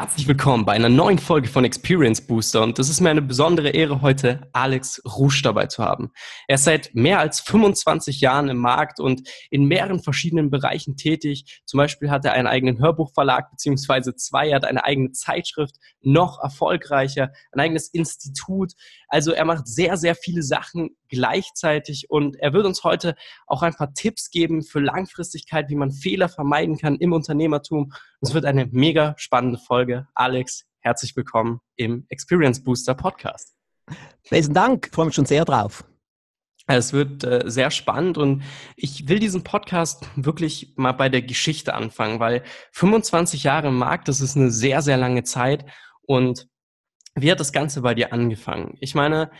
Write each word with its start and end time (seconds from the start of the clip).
Herzlich 0.00 0.26
willkommen 0.26 0.64
bei 0.64 0.72
einer 0.72 0.88
neuen 0.88 1.18
Folge 1.18 1.46
von 1.46 1.62
Experience 1.62 2.22
Booster 2.22 2.62
und 2.62 2.78
es 2.78 2.88
ist 2.88 3.02
mir 3.02 3.10
eine 3.10 3.20
besondere 3.20 3.68
Ehre, 3.68 4.00
heute 4.00 4.48
Alex 4.54 5.02
Rusch 5.04 5.42
dabei 5.42 5.66
zu 5.66 5.84
haben. 5.84 6.10
Er 6.48 6.54
ist 6.54 6.64
seit 6.64 6.94
mehr 6.94 7.18
als 7.18 7.40
25 7.40 8.22
Jahren 8.22 8.48
im 8.48 8.56
Markt 8.56 8.98
und 8.98 9.28
in 9.50 9.66
mehreren 9.66 10.02
verschiedenen 10.02 10.48
Bereichen 10.48 10.96
tätig. 10.96 11.60
Zum 11.66 11.76
Beispiel 11.76 12.10
hat 12.10 12.24
er 12.24 12.32
einen 12.32 12.46
eigenen 12.46 12.78
Hörbuchverlag 12.78 13.50
beziehungsweise 13.50 14.16
zwei, 14.16 14.48
er 14.48 14.56
hat 14.56 14.64
eine 14.64 14.84
eigene 14.84 15.12
Zeitschrift, 15.12 15.74
noch 16.00 16.42
erfolgreicher, 16.42 17.30
ein 17.52 17.60
eigenes 17.60 17.88
Institut. 17.88 18.72
Also 19.06 19.32
er 19.32 19.44
macht 19.44 19.68
sehr, 19.68 19.98
sehr 19.98 20.14
viele 20.14 20.42
Sachen 20.42 20.96
gleichzeitig 21.10 22.06
und 22.08 22.36
er 22.36 22.54
wird 22.54 22.64
uns 22.64 22.84
heute 22.84 23.16
auch 23.46 23.60
ein 23.62 23.74
paar 23.74 23.92
Tipps 23.92 24.30
geben 24.30 24.62
für 24.62 24.80
Langfristigkeit, 24.80 25.68
wie 25.68 25.76
man 25.76 25.92
Fehler 25.92 26.30
vermeiden 26.30 26.78
kann 26.78 26.96
im 26.96 27.12
Unternehmertum. 27.12 27.92
Es 28.22 28.34
wird 28.34 28.44
eine 28.44 28.66
mega 28.66 29.14
spannende 29.16 29.56
Folge. 29.56 30.06
Alex, 30.14 30.66
herzlich 30.80 31.16
willkommen 31.16 31.60
im 31.76 32.04
Experience 32.10 32.62
Booster 32.62 32.94
Podcast. 32.94 33.54
Besten 34.28 34.52
Dank, 34.52 34.90
freue 34.92 35.06
mich 35.06 35.14
schon 35.14 35.24
sehr 35.24 35.46
drauf. 35.46 35.86
Es 36.66 36.92
wird 36.92 37.24
äh, 37.24 37.44
sehr 37.46 37.70
spannend 37.70 38.18
und 38.18 38.42
ich 38.76 39.08
will 39.08 39.20
diesen 39.20 39.42
Podcast 39.42 40.06
wirklich 40.16 40.74
mal 40.76 40.92
bei 40.92 41.08
der 41.08 41.22
Geschichte 41.22 41.72
anfangen, 41.72 42.20
weil 42.20 42.42
25 42.72 43.42
Jahre 43.42 43.68
im 43.68 43.78
Markt, 43.78 44.06
das 44.08 44.20
ist 44.20 44.36
eine 44.36 44.50
sehr, 44.50 44.82
sehr 44.82 44.98
lange 44.98 45.24
Zeit. 45.24 45.64
Und 46.02 46.46
wie 47.14 47.30
hat 47.30 47.40
das 47.40 47.52
Ganze 47.52 47.80
bei 47.80 47.94
dir 47.94 48.12
angefangen? 48.12 48.76
Ich 48.80 48.94
meine, 48.94 49.30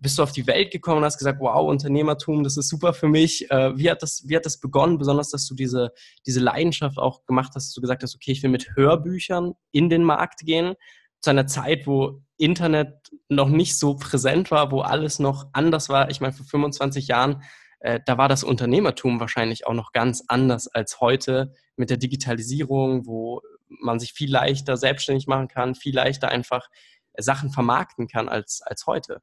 bist 0.00 0.18
du 0.18 0.22
auf 0.22 0.32
die 0.32 0.46
Welt 0.46 0.70
gekommen 0.70 0.98
und 0.98 1.04
hast 1.04 1.18
gesagt, 1.18 1.40
wow, 1.40 1.68
Unternehmertum, 1.68 2.44
das 2.44 2.56
ist 2.56 2.68
super 2.68 2.92
für 2.92 3.08
mich. 3.08 3.50
Äh, 3.50 3.76
wie, 3.76 3.90
hat 3.90 4.02
das, 4.02 4.22
wie 4.26 4.36
hat 4.36 4.46
das 4.46 4.60
begonnen, 4.60 4.98
besonders, 4.98 5.30
dass 5.30 5.46
du 5.46 5.54
diese, 5.54 5.92
diese 6.26 6.40
Leidenschaft 6.40 6.98
auch 6.98 7.24
gemacht 7.26 7.52
hast, 7.54 7.68
dass 7.68 7.74
du 7.74 7.80
gesagt 7.80 8.02
hast, 8.02 8.14
okay, 8.14 8.32
ich 8.32 8.42
will 8.42 8.50
mit 8.50 8.76
Hörbüchern 8.76 9.54
in 9.72 9.88
den 9.88 10.04
Markt 10.04 10.40
gehen, 10.40 10.74
zu 11.20 11.30
einer 11.30 11.46
Zeit, 11.46 11.86
wo 11.86 12.22
Internet 12.36 13.10
noch 13.28 13.48
nicht 13.48 13.78
so 13.78 13.96
präsent 13.96 14.50
war, 14.50 14.70
wo 14.70 14.80
alles 14.80 15.18
noch 15.18 15.46
anders 15.52 15.88
war. 15.88 16.10
Ich 16.10 16.20
meine, 16.20 16.32
vor 16.32 16.46
25 16.46 17.08
Jahren, 17.08 17.42
äh, 17.80 17.98
da 18.06 18.18
war 18.18 18.28
das 18.28 18.44
Unternehmertum 18.44 19.18
wahrscheinlich 19.18 19.66
auch 19.66 19.74
noch 19.74 19.92
ganz 19.92 20.22
anders 20.28 20.68
als 20.68 21.00
heute 21.00 21.52
mit 21.76 21.90
der 21.90 21.96
Digitalisierung, 21.96 23.06
wo 23.06 23.42
man 23.68 23.98
sich 23.98 24.12
viel 24.12 24.30
leichter 24.30 24.76
selbstständig 24.76 25.26
machen 25.26 25.48
kann, 25.48 25.74
viel 25.74 25.94
leichter 25.94 26.28
einfach 26.28 26.68
Sachen 27.16 27.50
vermarkten 27.50 28.06
kann 28.06 28.28
als, 28.28 28.62
als 28.62 28.86
heute. 28.86 29.20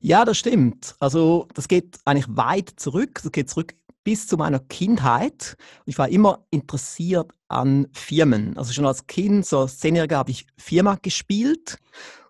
Ja, 0.00 0.24
das 0.24 0.38
stimmt. 0.38 0.94
Also 1.00 1.48
das 1.54 1.68
geht 1.68 1.98
eigentlich 2.04 2.26
weit 2.36 2.72
zurück. 2.76 3.20
Das 3.22 3.32
geht 3.32 3.48
zurück 3.48 3.74
bis 4.04 4.26
zu 4.26 4.36
meiner 4.36 4.60
Kindheit. 4.60 5.56
Ich 5.86 5.98
war 5.98 6.08
immer 6.08 6.46
interessiert 6.50 7.32
an 7.48 7.88
Firmen. 7.92 8.56
Also 8.58 8.72
schon 8.72 8.86
als 8.86 9.06
Kind, 9.06 9.46
so 9.46 9.60
als 9.60 9.78
Zehnjähriger, 9.78 10.18
habe 10.18 10.30
ich 10.30 10.46
Firma 10.58 10.96
gespielt. 11.00 11.78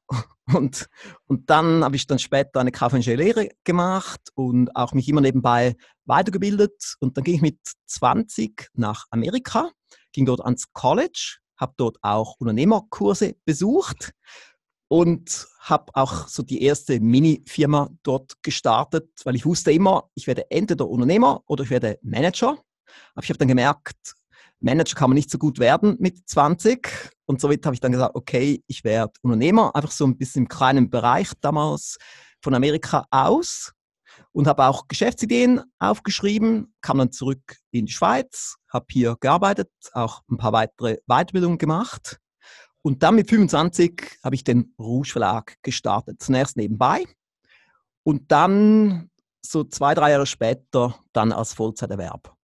Und, 0.52 0.90
und 1.26 1.48
dann 1.48 1.82
habe 1.82 1.96
ich 1.96 2.06
dann 2.06 2.18
später 2.18 2.60
eine 2.60 2.70
kaufmännische 2.70 3.14
Lehre 3.14 3.48
gemacht 3.64 4.20
und 4.34 4.76
auch 4.76 4.92
mich 4.92 5.08
immer 5.08 5.22
nebenbei 5.22 5.74
weitergebildet. 6.04 6.96
Und 7.00 7.16
dann 7.16 7.24
ging 7.24 7.36
ich 7.36 7.40
mit 7.40 7.58
20 7.86 8.68
nach 8.74 9.06
Amerika, 9.08 9.70
ging 10.12 10.26
dort 10.26 10.42
ans 10.42 10.70
College, 10.74 11.38
habe 11.56 11.72
dort 11.78 11.96
auch 12.02 12.36
Unternehmerkurse 12.40 13.36
besucht 13.46 14.12
und 14.94 15.48
habe 15.58 15.90
auch 15.94 16.28
so 16.28 16.44
die 16.44 16.62
erste 16.62 17.00
Mini-Firma 17.00 17.90
dort 18.04 18.40
gestartet, 18.44 19.10
weil 19.24 19.34
ich 19.34 19.44
wusste 19.44 19.72
immer, 19.72 20.08
ich 20.14 20.28
werde 20.28 20.48
entweder 20.52 20.86
Unternehmer 20.86 21.42
oder 21.46 21.64
ich 21.64 21.70
werde 21.70 21.98
Manager. 22.02 22.56
Aber 23.14 23.24
ich 23.24 23.28
habe 23.28 23.38
dann 23.38 23.48
gemerkt, 23.48 24.14
Manager 24.60 24.94
kann 24.94 25.10
man 25.10 25.16
nicht 25.16 25.32
so 25.32 25.38
gut 25.38 25.58
werden 25.58 25.96
mit 25.98 26.28
20. 26.28 26.88
Und 27.26 27.40
somit 27.40 27.66
habe 27.66 27.74
ich 27.74 27.80
dann 27.80 27.90
gesagt, 27.90 28.14
okay, 28.14 28.62
ich 28.68 28.84
werde 28.84 29.14
Unternehmer, 29.22 29.74
einfach 29.74 29.90
so 29.90 30.04
ein 30.06 30.16
bisschen 30.16 30.44
im 30.44 30.48
kleinen 30.48 30.88
Bereich 30.90 31.32
damals 31.40 31.98
von 32.40 32.54
Amerika 32.54 33.04
aus 33.10 33.72
und 34.30 34.46
habe 34.46 34.64
auch 34.64 34.86
Geschäftsideen 34.86 35.60
aufgeschrieben, 35.80 36.72
kam 36.82 36.98
dann 36.98 37.10
zurück 37.10 37.56
in 37.72 37.86
die 37.86 37.92
Schweiz, 37.92 38.58
habe 38.72 38.86
hier 38.90 39.16
gearbeitet, 39.18 39.72
auch 39.92 40.22
ein 40.30 40.36
paar 40.36 40.52
weitere 40.52 40.98
Weiterbildungen 41.08 41.58
gemacht 41.58 42.20
und 42.84 43.02
dann 43.02 43.14
mit 43.14 43.30
25 43.30 44.18
habe 44.22 44.34
ich 44.34 44.44
den 44.44 44.74
Rouge 44.78 45.08
Verlag 45.12 45.56
gestartet. 45.62 46.22
Zunächst 46.22 46.58
nebenbei 46.58 47.04
und 48.02 48.30
dann 48.30 49.10
so 49.40 49.64
zwei, 49.64 49.94
drei 49.94 50.10
Jahre 50.10 50.26
später 50.26 50.94
dann 51.14 51.32
als 51.32 51.54
Vollzeiterwerb. 51.54 52.36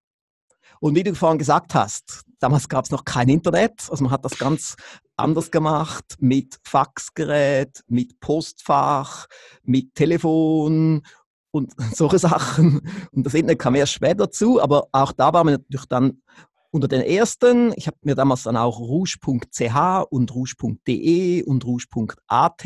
Und 0.81 0.95
wie 0.95 1.03
du 1.03 1.15
vorhin 1.15 1.39
gesagt 1.39 1.75
hast, 1.75 2.23
damals 2.39 2.71
gab 2.71 2.87
es 2.87 2.91
noch 2.91 3.05
kein 3.05 3.29
Internet, 3.29 3.87
also 3.91 4.03
man 4.03 4.13
hat 4.13 4.25
das 4.25 4.39
ganz 4.39 4.77
anders 5.15 5.51
gemacht 5.51 6.17
mit 6.21 6.59
Faxgerät, 6.65 7.85
mit 7.87 8.19
Postfach, 8.21 9.27
mit 9.63 9.95
Telefon 9.95 11.03
und 11.51 11.75
solche 11.95 12.19
Sachen. 12.19 12.81
Und 13.13 13.27
das 13.27 13.35
Internet 13.35 13.59
kam 13.59 13.75
erst 13.75 13.93
später 13.93 14.25
dazu, 14.25 14.59
aber 14.59 14.89
auch 14.93 15.13
da 15.13 15.35
war 15.35 15.45
man 15.45 15.55
natürlich 15.55 15.87
dann 15.87 16.23
unter 16.71 16.89
den 16.89 17.03
ersten, 17.03 17.73
ich 17.77 17.87
habe 17.87 17.97
mir 18.03 18.15
damals 18.15 18.45
dann 18.45 18.57
auch 18.57 18.79
rouge.ch 18.79 20.07
und 20.11 20.35
rouge.de 20.35 21.43
und 21.43 21.65
rouge.at 21.65 22.65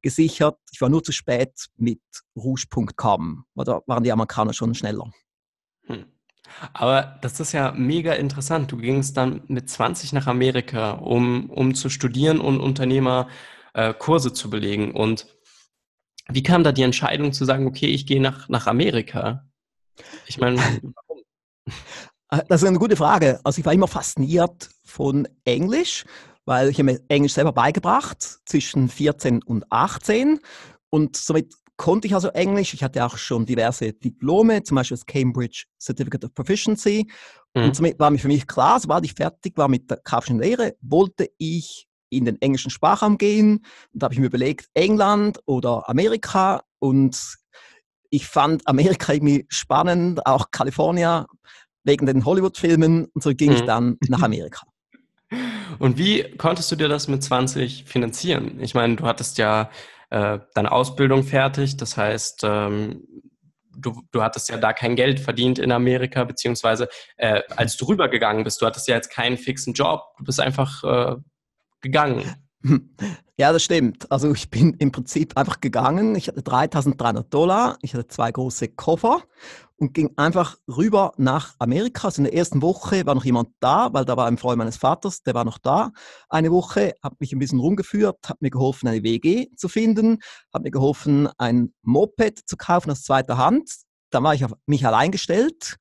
gesichert. 0.00 0.58
Ich 0.72 0.80
war 0.80 0.88
nur 0.88 1.02
zu 1.02 1.12
spät 1.12 1.52
mit 1.76 2.00
rouge.com. 2.36 3.44
Da 3.54 3.82
waren 3.86 4.04
die 4.04 4.12
Amerikaner 4.12 4.52
schon 4.52 4.74
schneller. 4.74 5.10
Hm. 5.86 6.06
Aber 6.72 7.18
das 7.22 7.40
ist 7.40 7.52
ja 7.52 7.72
mega 7.72 8.14
interessant. 8.14 8.72
Du 8.72 8.76
gingst 8.76 9.16
dann 9.16 9.42
mit 9.46 9.70
20 9.70 10.12
nach 10.12 10.26
Amerika, 10.26 10.92
um, 10.92 11.50
um 11.50 11.74
zu 11.74 11.88
studieren 11.88 12.40
und 12.40 12.60
Unternehmerkurse 12.60 14.28
äh, 14.28 14.32
zu 14.32 14.50
belegen. 14.50 14.92
Und 14.92 15.26
wie 16.28 16.42
kam 16.42 16.64
da 16.64 16.72
die 16.72 16.82
Entscheidung 16.82 17.32
zu 17.32 17.44
sagen, 17.44 17.66
okay, 17.66 17.86
ich 17.86 18.06
gehe 18.06 18.20
nach, 18.20 18.48
nach 18.48 18.66
Amerika? 18.66 19.48
Ich 20.26 20.38
meine, 20.38 20.56
warum? 20.96 21.22
Äh, 22.32 22.42
das 22.48 22.62
ist 22.62 22.68
eine 22.68 22.78
gute 22.78 22.96
Frage. 22.96 23.38
Also 23.44 23.60
ich 23.60 23.64
war 23.64 23.72
immer 23.72 23.88
fasziniert 23.88 24.70
von 24.84 25.28
Englisch, 25.44 26.04
weil 26.44 26.70
ich 26.70 26.78
habe 26.78 26.92
mir 26.92 27.00
Englisch 27.08 27.34
selber 27.34 27.52
beigebracht 27.52 28.40
zwischen 28.46 28.88
14 28.88 29.42
und 29.44 29.70
18 29.70 30.40
und 30.90 31.16
somit 31.16 31.54
konnte 31.76 32.06
ich 32.06 32.14
also 32.14 32.28
Englisch. 32.28 32.74
Ich 32.74 32.82
hatte 32.82 33.04
auch 33.04 33.16
schon 33.16 33.46
diverse 33.46 33.92
Diplome, 33.92 34.62
zum 34.62 34.76
Beispiel 34.76 34.96
das 34.96 35.06
Cambridge 35.06 35.64
Certificate 35.80 36.24
of 36.24 36.34
Proficiency. 36.34 37.06
Mhm. 37.54 37.62
Und 37.64 37.76
somit 37.76 37.98
war 37.98 38.10
mir 38.10 38.18
für 38.18 38.28
mich 38.28 38.46
klar, 38.46 38.80
sobald 38.80 39.04
ich 39.04 39.14
fertig 39.14 39.56
war 39.56 39.68
mit 39.68 39.90
der 39.90 39.98
kaufischen 39.98 40.38
Lehre, 40.38 40.76
wollte 40.80 41.28
ich 41.38 41.86
in 42.10 42.24
den 42.26 42.40
englischen 42.42 42.70
Sprachraum 42.70 43.16
gehen. 43.16 43.64
Und 43.92 44.02
da 44.02 44.04
habe 44.04 44.14
ich 44.14 44.20
mir 44.20 44.26
überlegt, 44.26 44.68
England 44.74 45.40
oder 45.46 45.88
Amerika. 45.88 46.62
Und 46.78 47.36
ich 48.10 48.26
fand 48.26 48.68
Amerika 48.68 49.14
irgendwie 49.14 49.46
spannend, 49.48 50.26
auch 50.26 50.50
Kalifornien 50.50 51.24
wegen 51.84 52.06
den 52.06 52.24
Hollywood-Filmen 52.24 53.06
und 53.06 53.22
so 53.22 53.34
ging 53.34 53.50
mhm. 53.50 53.56
ich 53.56 53.62
dann 53.62 53.98
nach 54.08 54.22
Amerika. 54.22 54.66
Und 55.78 55.98
wie 55.98 56.22
konntest 56.36 56.70
du 56.70 56.76
dir 56.76 56.88
das 56.88 57.08
mit 57.08 57.22
20 57.22 57.84
finanzieren? 57.84 58.60
Ich 58.60 58.74
meine, 58.74 58.96
du 58.96 59.04
hattest 59.04 59.38
ja 59.38 59.70
äh, 60.10 60.38
deine 60.54 60.72
Ausbildung 60.72 61.24
fertig, 61.24 61.76
das 61.78 61.96
heißt, 61.96 62.42
ähm, 62.44 63.02
du, 63.76 64.02
du 64.10 64.22
hattest 64.22 64.50
ja 64.50 64.58
da 64.58 64.72
kein 64.72 64.96
Geld 64.96 65.20
verdient 65.20 65.58
in 65.58 65.72
Amerika, 65.72 66.24
beziehungsweise 66.24 66.88
äh, 67.16 67.40
als 67.56 67.76
du 67.76 67.86
rübergegangen 67.86 68.44
bist, 68.44 68.60
du 68.60 68.66
hattest 68.66 68.88
ja 68.88 68.96
jetzt 68.96 69.10
keinen 69.10 69.38
fixen 69.38 69.72
Job, 69.72 70.02
du 70.18 70.24
bist 70.24 70.40
einfach 70.40 70.84
äh, 70.84 71.16
gegangen. 71.80 72.24
Ja, 73.38 73.52
das 73.52 73.64
stimmt. 73.64 74.12
Also 74.12 74.30
ich 74.32 74.50
bin 74.50 74.74
im 74.74 74.92
Prinzip 74.92 75.36
einfach 75.36 75.60
gegangen. 75.60 76.14
Ich 76.14 76.28
hatte 76.28 76.42
3300 76.42 77.32
Dollar, 77.32 77.76
ich 77.82 77.92
hatte 77.92 78.06
zwei 78.06 78.30
große 78.30 78.68
Koffer 78.68 79.22
und 79.82 79.94
ging 79.94 80.10
einfach 80.16 80.58
rüber 80.68 81.12
nach 81.16 81.56
Amerika. 81.58 82.06
Also 82.06 82.20
in 82.20 82.24
der 82.26 82.34
ersten 82.34 82.62
Woche 82.62 83.04
war 83.04 83.16
noch 83.16 83.24
jemand 83.24 83.48
da, 83.58 83.92
weil 83.92 84.04
da 84.04 84.16
war 84.16 84.28
ein 84.28 84.38
Freund 84.38 84.58
meines 84.58 84.76
Vaters, 84.76 85.24
der 85.24 85.34
war 85.34 85.44
noch 85.44 85.58
da. 85.58 85.90
Eine 86.28 86.52
Woche, 86.52 86.94
hat 87.02 87.18
mich 87.18 87.32
ein 87.32 87.40
bisschen 87.40 87.58
rumgeführt, 87.58 88.16
hat 88.28 88.40
mir 88.40 88.50
geholfen, 88.50 88.86
eine 88.86 89.02
WG 89.02 89.48
zu 89.56 89.68
finden, 89.68 90.18
hat 90.54 90.62
mir 90.62 90.70
geholfen, 90.70 91.28
ein 91.36 91.74
Moped 91.82 92.42
zu 92.46 92.56
kaufen 92.56 92.92
aus 92.92 93.02
zweiter 93.02 93.38
Hand. 93.38 93.72
Dann 94.10 94.22
war 94.22 94.34
ich 94.34 94.44
auf 94.44 94.52
mich 94.66 94.86
allein 94.86 95.10
gestellt 95.10 95.78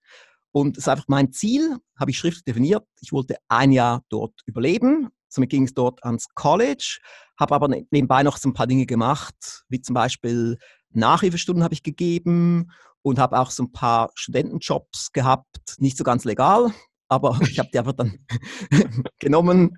und 0.52 0.78
es 0.78 0.86
ist 0.86 0.90
einfach 0.90 1.08
mein 1.08 1.32
Ziel, 1.32 1.78
habe 1.96 2.10
ich 2.10 2.18
schriftlich 2.18 2.44
definiert. 2.44 2.84
Ich 3.02 3.12
wollte 3.12 3.36
ein 3.50 3.72
Jahr 3.72 4.02
dort 4.10 4.34
überleben. 4.48 5.10
Somit 5.30 5.52
ging 5.52 5.66
es 5.66 5.76
dort 5.76 6.04
ans 6.04 6.26
College, 6.34 6.98
habe 7.40 7.54
aber 7.54 7.68
ne-, 7.68 7.86
nebenbei 7.92 8.24
noch 8.24 8.38
so 8.38 8.50
ein 8.50 8.54
paar 8.54 8.66
Dinge 8.66 8.88
gemacht, 8.88 9.64
wie 9.70 9.80
zum 9.80 9.94
Beispiel 9.94 10.58
Nachhilfestunden 10.90 11.64
habe 11.64 11.76
ich 11.76 11.84
gegeben 11.84 12.72
und 13.02 13.20
habe 13.20 13.40
auch 13.40 13.52
so 13.52 13.64
ein 13.64 13.72
paar 13.72 14.12
Studentenjobs 14.16 15.12
gehabt, 15.12 15.76
nicht 15.78 15.98
so 15.98 16.04
ganz 16.04 16.26
legal, 16.26 16.72
aber 17.08 17.38
ich 17.50 17.60
habe 17.60 17.70
die 17.74 17.80
einfach 17.80 17.94
dann 17.94 18.26
genommen 19.20 19.78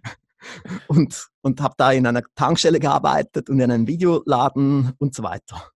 und, 0.87 1.27
und 1.41 1.61
habe 1.61 1.75
da 1.77 1.91
in 1.91 2.05
einer 2.05 2.23
Tankstelle 2.35 2.79
gearbeitet 2.79 3.49
und 3.49 3.59
in 3.59 3.71
einem 3.71 3.87
Videoladen 3.87 4.93
und 4.97 5.15
so 5.15 5.23
weiter. 5.23 5.69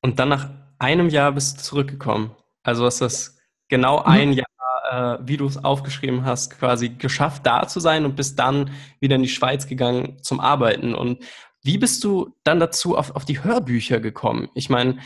Und 0.00 0.18
dann 0.18 0.30
nach 0.30 0.50
einem 0.78 1.08
Jahr 1.08 1.32
bist 1.32 1.58
du 1.58 1.62
zurückgekommen. 1.62 2.34
Also 2.62 2.86
ist 2.86 3.00
das 3.00 3.38
genau 3.68 3.98
ein 3.98 4.32
Jahr 4.32 4.46
äh, 4.92 5.18
wie 5.22 5.36
du 5.36 5.46
es 5.46 5.62
aufgeschrieben 5.62 6.24
hast, 6.24 6.58
quasi 6.58 6.90
geschafft, 6.90 7.46
da 7.46 7.66
zu 7.66 7.80
sein 7.80 8.04
und 8.04 8.16
bist 8.16 8.38
dann 8.38 8.70
wieder 9.00 9.16
in 9.16 9.22
die 9.22 9.28
Schweiz 9.28 9.66
gegangen 9.66 10.18
zum 10.22 10.40
Arbeiten. 10.40 10.94
Und 10.94 11.24
wie 11.62 11.78
bist 11.78 12.04
du 12.04 12.36
dann 12.44 12.60
dazu 12.60 12.96
auf, 12.96 13.14
auf 13.16 13.24
die 13.24 13.42
Hörbücher 13.42 14.00
gekommen? 14.00 14.48
Ich 14.54 14.68
meine, 14.68 14.98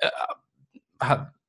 äh, 0.00 0.08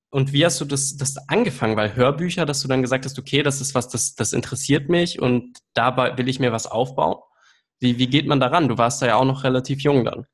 und 0.10 0.34
wie 0.34 0.46
hast 0.46 0.60
du 0.60 0.66
das, 0.66 0.98
das 0.98 1.18
angefangen? 1.30 1.78
Weil 1.78 1.96
Hörbücher, 1.96 2.46
dass 2.46 2.62
du 2.62 2.68
dann 2.68 2.82
gesagt 2.82 3.06
hast, 3.06 3.18
okay, 3.18 3.44
das 3.44 3.62
ist 3.62 3.76
was, 3.76 3.88
das, 3.88 4.16
das 4.16 4.34
interessiert 4.34 4.90
mich 4.90 5.22
und 5.22 5.58
dabei 5.74 6.18
will 6.18 6.28
ich 6.28 6.40
mir 6.40 6.52
was 6.52 6.68
aufbauen. 6.68 7.18
Wie, 7.80 7.98
wie 7.98 8.08
geht 8.08 8.28
man 8.28 8.40
daran? 8.40 8.68
Du 8.68 8.78
warst 8.78 9.02
da 9.02 9.08
ja 9.08 9.16
auch 9.16 9.26
noch 9.26 9.44
relativ 9.44 9.82
jung 9.82 10.06
dann. 10.06 10.26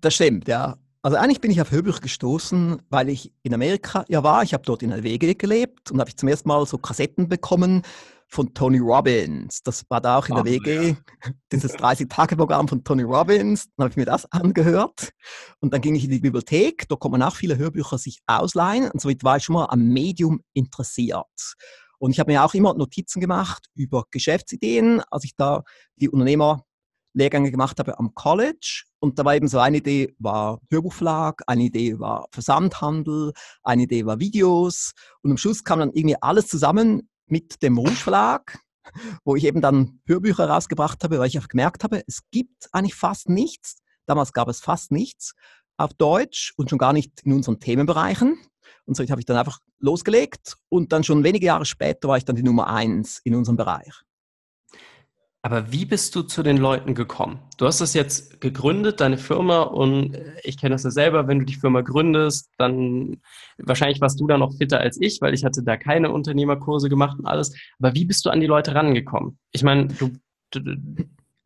Das 0.00 0.14
stimmt, 0.14 0.46
ja. 0.46 0.76
Also 1.02 1.16
eigentlich 1.16 1.40
bin 1.40 1.50
ich 1.50 1.60
auf 1.60 1.70
Hörbücher 1.70 2.00
gestoßen, 2.00 2.82
weil 2.90 3.08
ich 3.08 3.32
in 3.42 3.54
Amerika 3.54 4.04
ja 4.08 4.22
war. 4.22 4.42
Ich 4.42 4.52
habe 4.52 4.64
dort 4.64 4.82
in 4.82 4.90
der 4.90 5.02
WG 5.02 5.34
gelebt 5.34 5.90
und 5.90 6.00
habe 6.00 6.10
ich 6.10 6.16
zum 6.16 6.28
ersten 6.28 6.48
Mal 6.48 6.66
so 6.66 6.76
Kassetten 6.76 7.28
bekommen 7.28 7.82
von 8.28 8.52
Tony 8.54 8.78
Robbins. 8.78 9.62
Das 9.62 9.84
war 9.88 10.00
da 10.00 10.18
auch 10.18 10.28
in 10.28 10.34
der 10.34 10.44
oh, 10.44 10.46
WG, 10.46 10.88
ja. 10.90 10.96
dieses 11.52 11.74
30-Tage-Programm 11.76 12.68
von 12.68 12.84
Tony 12.84 13.02
Robbins. 13.02 13.68
Dann 13.76 13.84
habe 13.84 13.90
ich 13.90 13.96
mir 13.96 14.04
das 14.04 14.26
angehört 14.32 15.10
und 15.60 15.72
dann 15.72 15.80
ging 15.80 15.94
ich 15.94 16.04
in 16.04 16.10
die 16.10 16.20
Bibliothek. 16.20 16.88
Da 16.88 16.96
konnte 16.96 17.18
man 17.18 17.26
auch 17.26 17.34
viele 17.34 17.56
Hörbücher 17.56 17.98
sich 17.98 18.20
ausleihen 18.26 18.90
und 18.90 19.00
somit 19.00 19.24
war 19.24 19.38
ich 19.38 19.44
schon 19.44 19.54
mal 19.54 19.66
am 19.66 19.88
Medium 19.88 20.40
interessiert. 20.52 21.56
Und 21.98 22.12
ich 22.12 22.20
habe 22.20 22.30
mir 22.30 22.44
auch 22.44 22.54
immer 22.54 22.74
Notizen 22.74 23.20
gemacht 23.20 23.66
über 23.74 24.04
Geschäftsideen, 24.10 25.02
als 25.10 25.24
ich 25.24 25.34
da 25.34 25.64
die 25.96 26.08
Unternehmer 26.08 26.64
Lehrgänge 27.14 27.50
gemacht 27.50 27.78
habe 27.80 27.98
am 27.98 28.14
College. 28.14 28.84
Und 29.00 29.18
da 29.18 29.24
war 29.24 29.34
eben 29.34 29.48
so 29.48 29.58
eine 29.58 29.78
Idee 29.78 30.14
war 30.18 30.60
Hörbuchverlag, 30.70 31.42
eine 31.46 31.64
Idee 31.64 31.98
war 31.98 32.28
Versandhandel, 32.30 33.32
eine 33.62 33.82
Idee 33.82 34.06
war 34.06 34.20
Videos. 34.20 34.92
Und 35.22 35.32
am 35.32 35.36
Schluss 35.36 35.64
kam 35.64 35.80
dann 35.80 35.92
irgendwie 35.92 36.16
alles 36.20 36.46
zusammen 36.46 37.08
mit 37.30 37.62
dem 37.62 37.78
Rouge 37.78 37.92
Verlag, 37.92 38.58
wo 39.24 39.36
ich 39.36 39.44
eben 39.44 39.60
dann 39.60 40.00
Hörbücher 40.06 40.48
rausgebracht 40.48 41.04
habe, 41.04 41.18
weil 41.18 41.28
ich 41.28 41.38
auch 41.38 41.48
gemerkt 41.48 41.84
habe, 41.84 42.02
es 42.06 42.22
gibt 42.30 42.68
eigentlich 42.72 42.94
fast 42.94 43.28
nichts. 43.28 43.76
Damals 44.06 44.32
gab 44.32 44.48
es 44.48 44.60
fast 44.60 44.90
nichts 44.90 45.34
auf 45.76 45.94
Deutsch 45.94 46.54
und 46.56 46.70
schon 46.70 46.78
gar 46.78 46.92
nicht 46.92 47.22
in 47.24 47.32
unseren 47.32 47.60
Themenbereichen. 47.60 48.38
Und 48.84 48.96
so 48.96 49.04
habe 49.04 49.20
ich 49.20 49.26
dann 49.26 49.36
einfach 49.36 49.58
losgelegt 49.78 50.56
und 50.68 50.92
dann 50.92 51.04
schon 51.04 51.24
wenige 51.24 51.46
Jahre 51.46 51.64
später 51.64 52.08
war 52.08 52.16
ich 52.16 52.24
dann 52.24 52.36
die 52.36 52.42
Nummer 52.42 52.68
eins 52.68 53.20
in 53.24 53.34
unserem 53.34 53.56
Bereich. 53.56 54.02
Aber 55.42 55.70
wie 55.70 55.84
bist 55.84 56.16
du 56.16 56.22
zu 56.22 56.42
den 56.42 56.56
Leuten 56.56 56.94
gekommen? 56.94 57.38
Du 57.58 57.66
hast 57.66 57.80
das 57.80 57.94
jetzt 57.94 58.40
gegründet, 58.40 59.00
deine 59.00 59.18
Firma, 59.18 59.62
und 59.62 60.14
äh, 60.14 60.34
ich 60.42 60.58
kenne 60.58 60.74
das 60.74 60.82
ja 60.82 60.90
selber, 60.90 61.28
wenn 61.28 61.38
du 61.38 61.44
die 61.44 61.54
Firma 61.54 61.80
gründest, 61.82 62.50
dann 62.58 63.20
wahrscheinlich 63.58 64.00
warst 64.00 64.18
du 64.20 64.26
da 64.26 64.36
noch 64.36 64.56
fitter 64.56 64.80
als 64.80 65.00
ich, 65.00 65.20
weil 65.20 65.34
ich 65.34 65.44
hatte 65.44 65.62
da 65.62 65.76
keine 65.76 66.10
Unternehmerkurse 66.10 66.88
gemacht 66.88 67.18
und 67.18 67.26
alles. 67.26 67.54
Aber 67.78 67.94
wie 67.94 68.04
bist 68.04 68.26
du 68.26 68.30
an 68.30 68.40
die 68.40 68.46
Leute 68.46 68.74
rangekommen? 68.74 69.38
Ich 69.52 69.62
meine, 69.62 69.86
du, 69.86 70.10
du 70.50 70.60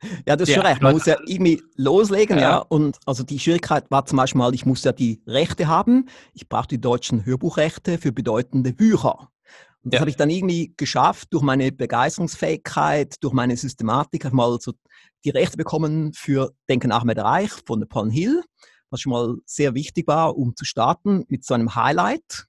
ja, 0.27 0.37
das 0.37 0.49
ist 0.49 0.55
schon 0.55 0.67
recht. 0.67 0.83
Man 0.83 0.95
muss 0.95 1.07
ja 1.07 1.17
irgendwie 1.27 1.63
loslegen, 1.77 2.39
ja. 2.39 2.43
ja. 2.43 2.59
Und 2.59 2.99
also 3.07 3.23
die 3.23 3.39
Schwierigkeit 3.39 3.91
war 3.91 4.07
zum 4.07 4.17
Beispiel 4.17 4.39
mal, 4.39 4.55
ich 4.55 4.67
musste 4.67 4.89
ja 4.89 4.93
die 4.93 5.23
Rechte 5.27 5.69
haben. 5.69 6.09
Ich 6.33 6.49
brauchte 6.49 6.77
die 6.77 6.81
deutschen 6.81 7.25
Hörbuchrechte 7.25 7.99
für 7.99 8.11
bedeutende 8.11 8.73
Bücher. 8.73 9.29
Und 9.85 9.93
das 9.93 9.99
ja. 9.99 10.01
habe 10.01 10.11
ich 10.11 10.17
dann 10.17 10.31
irgendwie 10.31 10.75
geschafft 10.77 11.29
durch 11.33 11.43
meine 11.43 11.73
Begeisterungsfähigkeit, 11.73 13.17
durch 13.21 13.33
meine 13.33 13.57
Systematik, 13.57 14.25
habe 14.25 14.37
mal 14.37 14.59
so 14.61 14.73
die 15.25 15.31
Rechte 15.31 15.57
bekommen 15.57 16.13
für 16.13 16.53
Denken 16.69 16.93
mit 17.05 17.19
Reich 17.19 17.51
von 17.67 17.81
Napoleon 17.81 18.11
Hill, 18.11 18.43
was 18.91 19.01
schon 19.01 19.13
mal 19.13 19.37
sehr 19.45 19.75
wichtig 19.75 20.07
war, 20.07 20.37
um 20.37 20.55
zu 20.55 20.65
starten 20.65 21.25
mit 21.29 21.45
so 21.45 21.55
einem 21.55 21.75
Highlight. 21.75 22.47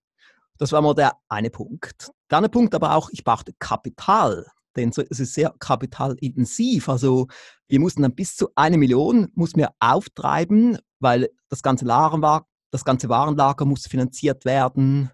Das 0.58 0.72
war 0.72 0.82
mal 0.82 0.94
der 0.94 1.14
eine 1.28 1.50
Punkt. 1.50 2.12
Der 2.30 2.38
andere 2.38 2.52
Punkt 2.52 2.76
aber 2.76 2.96
auch, 2.96 3.10
ich 3.12 3.24
brauchte 3.24 3.54
Kapital, 3.58 4.46
denn 4.76 4.90
es 4.90 4.98
ist 4.98 5.34
sehr 5.34 5.54
kapitalintensiv. 5.60 6.90
Also 6.90 7.28
wir 7.68 7.80
mussten 7.80 8.04
dann 8.04 8.16
bis 8.16 8.36
zu 8.36 8.50
eine 8.56 8.78
Million 8.78 9.30
mussten 9.34 9.60
wir 9.60 9.72
auftreiben, 9.80 10.78
weil 11.00 11.30
das 11.50 11.64
ganze 11.64 11.86
Lager 11.86 12.22
war, 12.22 12.48
das 12.72 12.86
ganze 12.86 13.10
Warenlager 13.10 13.66
musste 13.66 13.90
finanziert 13.90 14.46
werden. 14.46 15.12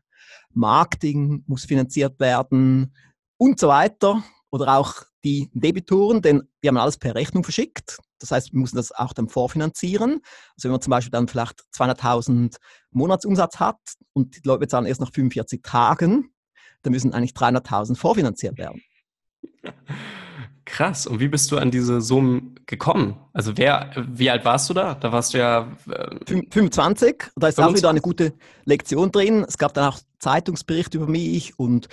Marketing 0.53 1.43
muss 1.47 1.65
finanziert 1.65 2.19
werden 2.19 2.93
und 3.37 3.59
so 3.59 3.67
weiter. 3.67 4.23
Oder 4.51 4.77
auch 4.77 5.03
die 5.23 5.49
Debitoren, 5.53 6.21
denn 6.21 6.43
wir 6.61 6.69
haben 6.69 6.77
alles 6.77 6.97
per 6.97 7.13
Rechnung 7.13 7.43
verschickt. 7.43 7.99
Das 8.19 8.31
heißt, 8.31 8.53
wir 8.53 8.59
müssen 8.59 8.77
das 8.77 8.91
auch 8.91 9.13
dann 9.13 9.29
vorfinanzieren. 9.29 10.21
Also 10.55 10.65
wenn 10.65 10.71
man 10.71 10.81
zum 10.81 10.91
Beispiel 10.91 11.11
dann 11.11 11.27
vielleicht 11.27 11.61
200.000 11.75 12.55
Monatsumsatz 12.91 13.59
hat 13.59 13.79
und 14.13 14.35
die 14.37 14.47
Leute 14.47 14.59
bezahlen 14.59 14.85
erst 14.85 15.01
nach 15.01 15.11
45 15.13 15.61
Tagen, 15.63 16.31
dann 16.81 16.93
müssen 16.93 17.13
eigentlich 17.13 17.31
300.000 17.31 17.95
vorfinanziert 17.95 18.57
werden. 18.57 18.81
Krass. 20.65 21.07
Und 21.07 21.19
wie 21.19 21.27
bist 21.27 21.51
du 21.51 21.57
an 21.57 21.71
diese 21.71 21.99
Summen 21.99 22.55
gekommen? 22.65 23.17
Also 23.33 23.57
wer, 23.57 23.91
wie 24.07 24.29
alt 24.29 24.45
warst 24.45 24.69
du 24.69 24.73
da? 24.73 24.93
Da 24.93 25.11
warst 25.11 25.33
du 25.33 25.39
ja 25.39 25.67
äh, 25.89 26.17
25. 26.51 27.31
Da 27.35 27.47
ist 27.47 27.55
25. 27.55 27.59
auch 27.59 27.75
wieder 27.75 27.89
eine 27.89 28.01
gute 28.01 28.33
Lektion 28.65 29.11
drin. 29.11 29.43
Es 29.47 29.57
gab 29.57 29.73
dann 29.73 29.91
auch 29.91 29.99
Zeitungsberichte 30.19 30.97
über 30.97 31.07
mich 31.07 31.57
und 31.57 31.87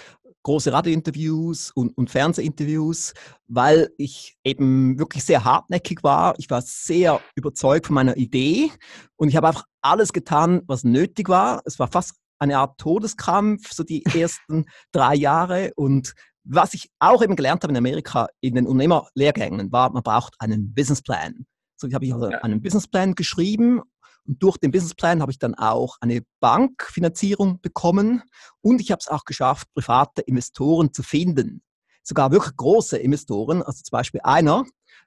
große 0.47 0.73
Radiointerviews 0.73 1.73
und, 1.73 1.97
und 1.99 2.09
Fernsehinterviews, 2.09 3.15
weil 3.49 3.91
ich 3.99 4.37
eben 4.45 4.97
wirklich 4.97 5.25
sehr 5.25 5.45
hartnäckig 5.45 6.05
war. 6.05 6.35
Ich 6.39 6.49
war 6.51 6.63
sehr 6.63 7.21
überzeugt 7.35 7.87
von 7.87 7.95
meiner 7.95 8.17
Idee 8.17 8.71
und 9.17 9.29
ich 9.29 9.35
habe 9.35 9.49
einfach 9.49 9.65
alles 9.83 10.13
getan, 10.13 10.63
was 10.67 10.85
nötig 10.85 11.29
war. 11.29 11.63
Es 11.65 11.81
war 11.81 11.89
fast 11.89 12.15
eine 12.39 12.59
Art 12.59 12.79
Todeskampf, 12.79 13.73
so 13.73 13.83
die 13.83 14.05
ersten 14.15 14.67
drei 14.93 15.17
Jahre. 15.17 15.73
Und 15.75 16.15
was 16.45 16.75
ich 16.75 16.91
auch 17.01 17.25
eben 17.25 17.35
gelernt 17.35 17.65
habe 17.65 17.73
in 17.73 17.79
Amerika 17.79 18.29
in 18.41 18.55
den 18.55 18.69
Unternehmerlehrgängen 18.69 19.73
war, 19.73 19.91
man 19.91 20.05
braucht 20.05 20.37
einen 20.39 20.73
Businessplan. 20.73 21.47
So 21.77 21.93
habe 21.93 22.07
ich 22.07 22.15
also 22.15 22.27
einen 22.27 22.63
Businessplan 22.63 23.17
geschrieben 23.17 23.83
und 24.27 24.43
durch 24.43 24.57
den 24.59 24.71
Businessplan 24.71 25.23
habe 25.23 25.33
ich 25.33 25.39
dann 25.39 25.55
auch 25.55 25.97
eine 26.01 26.23
Bankfinanzierung 26.41 27.61
bekommen 27.61 28.23
und 28.61 28.81
ich 28.81 28.91
habe 28.91 29.01
es 29.01 29.09
auch 29.09 29.25
geschafft, 29.25 29.69
private 29.75 30.23
Investoren 30.23 30.93
zu 30.93 31.03
finden. 31.03 31.63
Sogar 32.03 32.31
wirklich 32.31 32.57
große 32.57 32.99
Investoren. 32.99 33.63
Also 33.63 33.83
zum 33.83 33.91
Beispiel 33.93 34.21
einer 34.23 34.65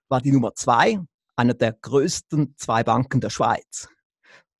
war 0.09 0.21
die 0.21 0.31
Nummer 0.31 0.53
zwei, 0.55 0.99
einer 1.35 1.53
der 1.53 1.73
größten 1.73 2.55
zwei 2.57 2.83
Banken 2.83 3.21
der 3.21 3.29
Schweiz. 3.29 3.87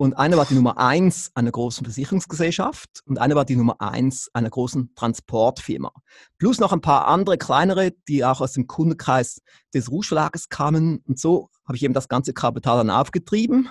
Und 0.01 0.17
eine 0.17 0.37
war 0.37 0.45
die 0.45 0.53
Nummer 0.53 0.77
eins 0.77 1.29
einer 1.35 1.51
großen 1.51 1.83
Versicherungsgesellschaft 1.83 3.01
und 3.05 3.19
eine 3.19 3.35
war 3.35 3.43
die 3.43 3.57
Nummer 3.57 3.81
eins 3.81 4.29
einer 4.33 4.49
großen 4.49 4.95
Transportfirma. 4.95 5.91
Plus 6.37 6.59
noch 6.59 6.71
ein 6.71 6.79
paar 6.79 7.07
andere 7.07 7.37
kleinere, 7.37 7.91
die 8.07 8.23
auch 8.23 8.39
aus 8.39 8.53
dem 8.53 8.65
Kundenkreis 8.65 9.41
des 9.73 9.91
Rouge 9.91 10.07
Verlages 10.07 10.47
kamen. 10.47 11.03
Und 11.05 11.19
so 11.19 11.49
habe 11.65 11.75
ich 11.75 11.83
eben 11.83 11.93
das 11.93 12.07
ganze 12.07 12.31
Kapital 12.31 12.77
dann 12.77 12.89
aufgetrieben, 12.89 13.69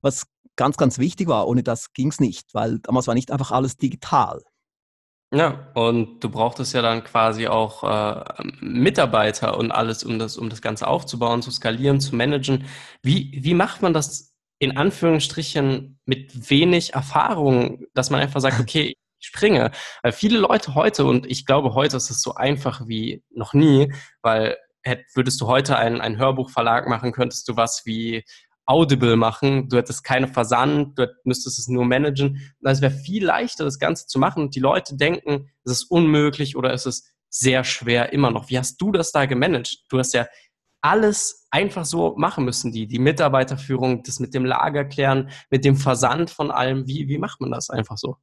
was 0.00 0.26
ganz, 0.56 0.76
ganz 0.76 0.98
wichtig 0.98 1.28
war. 1.28 1.46
Ohne 1.48 1.62
das 1.62 1.92
ging 1.92 2.08
es 2.08 2.20
nicht, 2.20 2.54
weil 2.54 2.78
damals 2.80 3.06
war 3.06 3.14
nicht 3.14 3.30
einfach 3.30 3.52
alles 3.52 3.76
digital. 3.76 4.42
Ja, 5.34 5.70
und 5.74 6.20
du 6.20 6.30
brauchtest 6.30 6.72
ja 6.72 6.82
dann 6.82 7.02
quasi 7.02 7.48
auch 7.48 7.82
äh, 7.82 8.24
Mitarbeiter 8.60 9.58
und 9.58 9.72
alles, 9.72 10.04
um 10.04 10.18
das, 10.18 10.36
um 10.36 10.48
das 10.50 10.62
Ganze 10.62 10.86
aufzubauen, 10.86 11.42
zu 11.42 11.50
skalieren, 11.50 12.00
zu 12.00 12.14
managen. 12.14 12.66
Wie, 13.02 13.36
wie 13.42 13.54
macht 13.54 13.82
man 13.82 13.92
das 13.92 14.34
in 14.58 14.76
Anführungsstrichen 14.76 15.98
mit 16.06 16.50
wenig 16.50 16.94
Erfahrung, 16.94 17.84
dass 17.92 18.10
man 18.10 18.20
einfach 18.20 18.40
sagt, 18.40 18.60
okay, 18.60 18.94
ich 19.18 19.26
springe. 19.26 19.72
Weil 20.02 20.12
viele 20.12 20.38
Leute 20.38 20.74
heute, 20.74 21.04
und 21.04 21.26
ich 21.26 21.44
glaube, 21.44 21.74
heute 21.74 21.96
ist 21.96 22.10
es 22.10 22.22
so 22.22 22.34
einfach 22.34 22.86
wie 22.86 23.22
noch 23.30 23.52
nie, 23.52 23.92
weil 24.22 24.56
würdest 25.14 25.40
du 25.40 25.48
heute 25.48 25.76
einen, 25.76 26.00
einen 26.00 26.18
Hörbuchverlag 26.18 26.86
machen, 26.88 27.10
könntest 27.10 27.48
du 27.48 27.56
was 27.56 27.82
wie 27.84 28.24
Audible 28.66 29.16
machen, 29.16 29.68
du 29.68 29.76
hättest 29.76 30.02
keine 30.02 30.28
Versand, 30.28 30.98
du 30.98 31.08
müsstest 31.24 31.58
es 31.58 31.68
nur 31.68 31.84
managen. 31.84 32.52
Das 32.60 32.80
wäre 32.82 32.92
viel 32.92 33.24
leichter, 33.24 33.64
das 33.64 33.78
Ganze 33.78 34.06
zu 34.06 34.18
machen. 34.18 34.42
Und 34.42 34.54
die 34.56 34.60
Leute 34.60 34.96
denken, 34.96 35.50
es 35.64 35.72
ist 35.72 35.84
unmöglich 35.84 36.56
oder 36.56 36.72
es 36.72 36.84
ist 36.84 37.08
sehr 37.28 37.64
schwer 37.64 38.12
immer 38.12 38.30
noch. 38.30 38.50
Wie 38.50 38.58
hast 38.58 38.80
du 38.80 38.92
das 38.92 39.12
da 39.12 39.26
gemanagt? 39.26 39.84
Du 39.88 39.98
hast 39.98 40.14
ja 40.14 40.26
alles 40.80 41.46
einfach 41.50 41.84
so 41.84 42.14
machen 42.16 42.44
müssen, 42.44 42.72
die, 42.72 42.86
die 42.86 42.98
Mitarbeiterführung, 42.98 44.02
das 44.02 44.20
mit 44.20 44.34
dem 44.34 44.44
Lager 44.44 44.84
klären, 44.84 45.30
mit 45.50 45.64
dem 45.64 45.76
Versand 45.76 46.30
von 46.30 46.50
allem. 46.50 46.86
Wie, 46.86 47.08
wie 47.08 47.18
macht 47.18 47.40
man 47.40 47.50
das 47.50 47.70
einfach 47.70 47.96
so? 47.98 48.16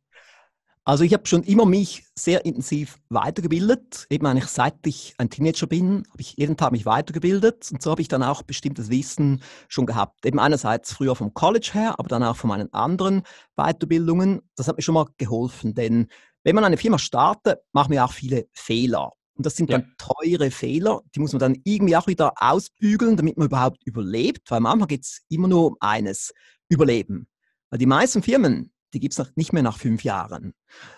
Also 0.86 1.06
ich 1.06 1.14
habe 1.14 1.26
schon 1.26 1.44
immer 1.44 1.66
mich 1.66 2.04
sehr 2.14 2.44
intensiv 2.46 3.00
weitergebildet. 3.08 4.06
Eben 4.10 4.26
eigentlich 4.26 4.48
seit 4.48 4.86
ich 4.86 5.14
ein 5.18 5.30
Teenager 5.30 5.66
bin, 5.66 6.04
habe 6.10 6.20
ich 6.20 6.36
jeden 6.36 6.58
Tag 6.58 6.74
mich 6.74 6.86
weitergebildet 6.86 7.70
und 7.72 7.82
so 7.82 7.92
habe 7.92 8.02
ich 8.02 8.10
dann 8.10 8.22
auch 8.22 8.44
bestimmtes 8.44 8.90
Wissen 8.90 9.42
schon 9.70 9.86
gehabt. 9.86 10.26
Eben 10.26 10.40
einerseits 10.40 10.92
früher 10.92 11.16
vom 11.16 11.34
College 11.34 11.70
her, 11.74 11.96
aber 12.00 12.10
dann 12.10 12.22
auch 12.24 12.36
von 12.36 12.50
meinen 12.50 12.74
anderen 12.74 13.24
Weiterbildungen. 13.56 14.42
Das 14.58 14.68
hat 14.68 14.76
mir 14.76 14.84
schon 14.84 14.96
mal 14.96 15.08
geholfen, 15.18 15.74
denn 15.74 16.08
wenn 16.44 16.56
man 16.56 16.66
eine 16.66 16.78
Firma 16.78 17.00
startet, 17.00 17.60
machen 17.72 17.94
wir 17.94 18.04
auch 18.04 18.12
viele 18.12 18.48
Fehler. 18.52 19.14
Und 19.36 19.46
das 19.46 19.56
sind 19.56 19.70
ja. 19.70 19.78
dann 19.78 19.96
teure 19.98 20.52
Fehler, 20.52 21.02
die 21.16 21.22
muss 21.22 21.32
man 21.32 21.40
dann 21.40 21.58
irgendwie 21.64 21.96
auch 21.96 22.08
wieder 22.08 22.34
ausbügeln, 22.36 23.16
damit 23.16 23.38
man 23.38 23.48
überhaupt 23.48 23.82
überlebt. 23.86 24.52
Weil 24.52 24.66
Anfang 24.66 24.88
geht 24.90 25.06
es 25.06 25.22
immer 25.30 25.48
nur 25.48 25.68
um 25.68 25.78
eines, 25.80 26.34
Überleben. 26.68 27.28
Weil 27.70 27.80
die 27.80 27.86
meisten 27.86 28.22
Firmen, 28.22 28.73
die 28.94 29.00
gibt 29.00 29.18
es 29.18 29.32
nicht 29.36 29.54
mehr 29.54 29.64
nach 29.64 29.78
fünf 29.78 30.04
Jahren. 30.04 30.54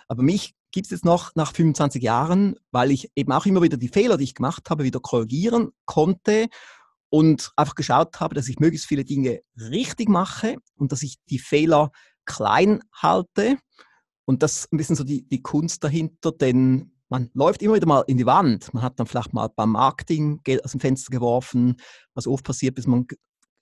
Aber 0.08 0.22
mich 0.22 0.54
gibt 0.72 0.86
es 0.86 0.90
jetzt 0.90 1.04
noch 1.04 1.34
nach 1.34 1.52
25 1.52 2.02
Jahren, 2.02 2.56
weil 2.70 2.90
ich 2.90 3.10
eben 3.16 3.32
auch 3.32 3.46
immer 3.46 3.62
wieder 3.62 3.76
die 3.76 3.88
Fehler, 3.88 4.16
die 4.16 4.24
ich 4.24 4.34
gemacht 4.34 4.68
habe, 4.68 4.84
wieder 4.84 5.00
korrigieren 5.00 5.70
konnte 5.86 6.48
und 7.08 7.52
einfach 7.56 7.74
geschaut 7.74 8.20
habe, 8.20 8.34
dass 8.34 8.48
ich 8.48 8.58
möglichst 8.58 8.86
viele 8.86 9.04
Dinge 9.04 9.40
richtig 9.56 10.08
mache 10.08 10.56
und 10.76 10.92
dass 10.92 11.02
ich 11.02 11.16
die 11.30 11.38
Fehler 11.38 11.90
klein 12.26 12.82
halte. 12.92 13.56
Und 14.26 14.42
das 14.42 14.56
ist 14.56 14.72
ein 14.72 14.76
bisschen 14.76 14.96
so 14.96 15.04
die, 15.04 15.26
die 15.26 15.42
Kunst 15.42 15.82
dahinter, 15.84 16.32
denn 16.32 16.92
man 17.08 17.30
läuft 17.34 17.62
immer 17.62 17.74
wieder 17.74 17.86
mal 17.86 18.04
in 18.08 18.18
die 18.18 18.26
Wand. 18.26 18.74
Man 18.74 18.82
hat 18.82 18.98
dann 18.98 19.06
vielleicht 19.06 19.32
mal 19.32 19.48
beim 19.54 19.70
Marketing 19.70 20.40
Geld 20.42 20.64
aus 20.64 20.72
dem 20.72 20.80
Fenster 20.80 21.10
geworfen, 21.10 21.76
was 22.14 22.26
oft 22.26 22.44
passiert, 22.44 22.74
bis 22.74 22.86
man 22.86 23.06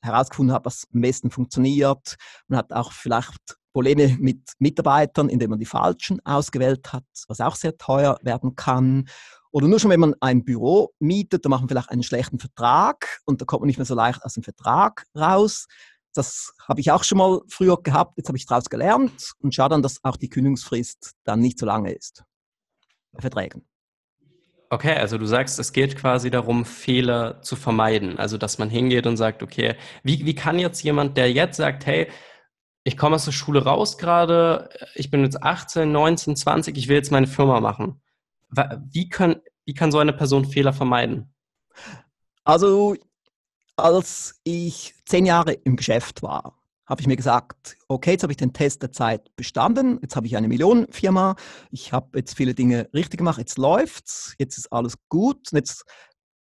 herausgefunden 0.01 0.55
hat, 0.55 0.65
was 0.65 0.87
am 0.93 1.03
besten 1.03 1.31
funktioniert. 1.31 2.17
Man 2.49 2.59
hat 2.59 2.73
auch 2.73 2.93
vielleicht 2.93 3.57
Probleme 3.75 4.17
mit 4.21 4.53
Mitarbeitern, 4.61 5.29
indem 5.29 5.51
man 5.51 5.59
die 5.59 5.67
falschen 5.67 6.25
ausgewählt 6.25 6.93
hat, 6.93 7.05
was 7.27 7.41
auch 7.41 7.57
sehr 7.57 7.77
teuer 7.77 8.19
werden 8.23 8.55
kann. 8.55 9.09
Oder 9.51 9.67
nur 9.67 9.81
schon, 9.81 9.91
wenn 9.91 9.99
man 9.99 10.15
ein 10.21 10.45
Büro 10.45 10.93
mietet, 11.01 11.45
da 11.45 11.49
macht 11.49 11.63
man 11.63 11.69
vielleicht 11.69 11.91
einen 11.91 12.05
schlechten 12.05 12.39
Vertrag 12.39 13.21
und 13.25 13.41
da 13.41 13.45
kommt 13.45 13.63
man 13.63 13.67
nicht 13.67 13.79
mehr 13.79 13.85
so 13.85 13.97
leicht 13.97 14.25
aus 14.25 14.35
dem 14.35 14.45
Vertrag 14.45 15.05
raus. 15.17 15.67
Das 16.15 16.55
habe 16.69 16.81
ich 16.81 16.93
auch 16.93 17.03
schon 17.03 17.19
mal 17.19 17.41
früher 17.49 17.77
gehabt. 17.83 18.17
Jetzt 18.17 18.29
habe 18.29 18.39
ich 18.39 18.47
daraus 18.47 18.71
gelernt 18.71 19.33
und 19.41 19.53
schaue 19.53 19.71
dann, 19.71 19.83
dass 19.83 19.99
auch 20.05 20.17
die 20.17 20.29
Kündigungsfrist 20.29 21.13
dann 21.25 21.41
nicht 21.41 21.59
so 21.59 21.67
lange 21.67 21.93
ist. 21.93 22.23
Bei 23.11 23.23
Verträgen. 23.23 23.67
Okay, 24.71 24.95
also 24.95 25.19
du 25.19 25.27
sagst, 25.27 25.59
es 25.59 25.73
geht 25.73 25.97
quasi 25.97 26.31
darum, 26.31 26.65
Fehler 26.65 27.43
zu 27.43 27.57
vermeiden. 27.57 28.19
Also, 28.19 28.39
dass 28.39 28.59
man 28.59 28.71
hingeht 28.71 29.07
und 29.07 29.17
sagt, 29.17 29.43
okay, 29.43 29.75
wie, 30.05 30.25
wie 30.25 30.35
kann 30.35 30.61
jetzt 30.61 30.83
jemand, 30.83 31.17
der 31.17 31.31
jetzt 31.33 31.57
sagt, 31.57 31.87
hey, 31.87 32.09
ich 32.85 32.97
komme 32.97 33.17
aus 33.17 33.25
der 33.25 33.33
Schule 33.33 33.65
raus 33.65 33.99
gerade, 33.99 34.69
ich 34.95 35.11
bin 35.11 35.25
jetzt 35.25 35.43
18, 35.43 35.91
19, 35.91 36.37
20, 36.37 36.77
ich 36.77 36.89
will 36.89 36.97
jetzt 36.97 37.11
meine 37.11 37.27
Firma 37.27 37.61
machen. 37.61 38.01
Wie, 38.91 39.09
können, 39.09 39.41
wie 39.65 39.75
kann 39.75 39.91
so 39.91 39.99
eine 39.99 40.13
Person 40.13 40.45
Fehler 40.45 40.73
vermeiden? 40.73 41.35
Also, 42.45 42.95
als 43.77 44.41
ich 44.45 44.95
zehn 45.07 45.27
Jahre 45.27 45.53
im 45.53 45.77
Geschäft 45.77 46.23
war, 46.23 46.61
habe 46.87 47.01
ich 47.01 47.07
mir 47.07 47.17
gesagt, 47.17 47.79
okay, 47.89 48.13
jetzt 48.13 48.23
habe 48.23 48.33
ich 48.33 48.37
den 48.37 48.53
Test 48.53 48.83
der 48.83 48.93
Zeit 48.93 49.35
bestanden, 49.37 49.99
jetzt 50.03 50.15
habe 50.15 50.27
ich 50.27 50.37
eine 50.37 50.49
Millionenfirma, 50.49 51.37
ich 51.71 51.93
habe 51.95 52.19
jetzt 52.19 52.37
viele 52.37 52.55
Dinge 52.55 52.91
richtig 52.93 53.19
gemacht, 53.19 53.39
jetzt 53.39 53.57
läuft's, 53.57 54.35
jetzt 54.39 54.59
ist 54.59 54.71
alles 54.71 54.97
gut. 55.09 55.51
Jetzt 55.53 55.85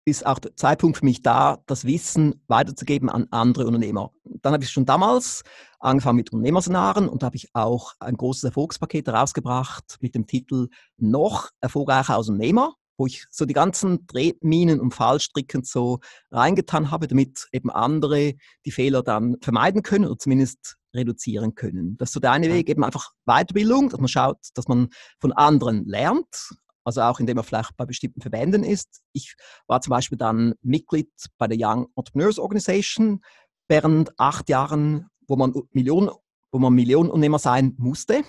ist 0.06 0.26
auch 0.26 0.40
der 0.40 0.56
Zeitpunkt 0.56 0.98
für 0.98 1.06
mich 1.06 1.22
da, 1.22 1.60
das 1.66 1.86
Wissen 1.86 2.44
weiterzugeben 2.48 3.10
an 3.10 3.28
andere 3.32 3.66
Unternehmer. 3.66 4.12
Dann 4.42 4.54
habe 4.54 4.64
ich 4.64 4.70
schon 4.70 4.86
damals 4.86 5.44
angefangen 5.80 6.18
mit 6.18 6.34
Unternehmerseminaren 6.34 7.08
und 7.08 7.24
da 7.24 7.28
habe 7.28 7.38
ich 7.38 7.50
auch 7.54 7.94
ein 8.00 8.18
großes 8.18 8.44
Erfolgspaket 8.44 9.08
herausgebracht 9.08 9.98
mit 10.02 10.16
dem 10.16 10.28
Titel 10.28 10.68
Noch 10.98 11.50
erfolgreicher 11.62 12.16
als 12.16 12.30
Unternehmer 12.30 12.74
wo 12.98 13.08
ich 13.08 13.26
so 13.32 13.46
die 13.46 13.54
ganzen 13.54 14.06
Drehminen 14.08 14.80
und 14.80 14.94
Fallstricken 14.94 15.64
so 15.64 16.00
reingetan 16.32 16.92
habe, 16.92 17.08
damit 17.08 17.48
eben 17.52 17.70
andere 17.70 18.34
die 18.66 18.72
Fehler 18.72 19.04
dann 19.04 19.38
vermeiden 19.42 19.82
können 19.84 20.06
oder 20.06 20.18
zumindest 20.18 20.78
reduzieren 20.94 21.56
können. 21.56 21.98
Das 21.98 22.10
ist 22.10 22.14
so 22.14 22.20
der 22.20 22.32
eine 22.32 22.50
Weg, 22.50 22.70
eben 22.70 22.84
einfach 22.84 23.12
Weiterbildung, 23.26 23.90
dass 23.90 24.00
man 24.00 24.08
schaut, 24.08 24.38
dass 24.54 24.68
man 24.68 24.90
von 25.20 25.32
anderen 25.32 25.86
lernt, 25.86 26.52
also 26.84 27.02
auch 27.02 27.20
indem 27.20 27.36
man 27.36 27.46
vielleicht 27.46 27.76
bei 27.78 27.86
bestimmten 27.86 28.22
Verbänden 28.22 28.64
ist. 28.64 29.02
Ich 29.14 29.36
war 29.68 29.82
zum 29.82 29.92
Beispiel 29.92 30.18
dann 30.18 30.54
Mitglied 30.62 31.10
bei 31.38 31.48
der 31.48 31.58
Young 31.60 31.88
Entrepreneurs 31.96 32.40
Organization 32.40 33.22
während 33.68 34.18
acht 34.20 34.50
Jahren, 34.50 35.08
wo 35.28 35.36
man 35.36 35.54
Millionen, 35.72 36.10
wo 36.52 36.60
man 36.60 36.74
Millionenunternehmer 36.74 37.40
sein 37.40 37.74
musste. 37.78 38.24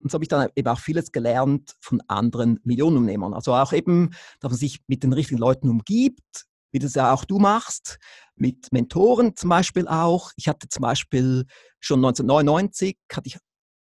Und 0.00 0.10
so 0.10 0.14
habe 0.14 0.24
ich 0.24 0.28
dann 0.28 0.48
eben 0.54 0.68
auch 0.68 0.78
vieles 0.78 1.12
gelernt 1.12 1.74
von 1.80 2.00
anderen 2.06 2.60
Millionenunternehmern. 2.64 3.34
Also 3.34 3.54
auch 3.54 3.72
eben, 3.72 4.10
dass 4.40 4.52
man 4.52 4.58
sich 4.58 4.80
mit 4.86 5.02
den 5.02 5.12
richtigen 5.12 5.38
Leuten 5.38 5.68
umgibt, 5.68 6.46
wie 6.70 6.78
das 6.78 6.94
ja 6.94 7.12
auch 7.12 7.24
du 7.24 7.38
machst, 7.38 7.98
mit 8.36 8.72
Mentoren 8.72 9.34
zum 9.36 9.50
Beispiel 9.50 9.88
auch. 9.88 10.30
Ich 10.36 10.48
hatte 10.48 10.68
zum 10.68 10.82
Beispiel 10.82 11.46
schon 11.80 11.98
1999, 11.98 12.96
hatte 13.12 13.26
ich, 13.26 13.38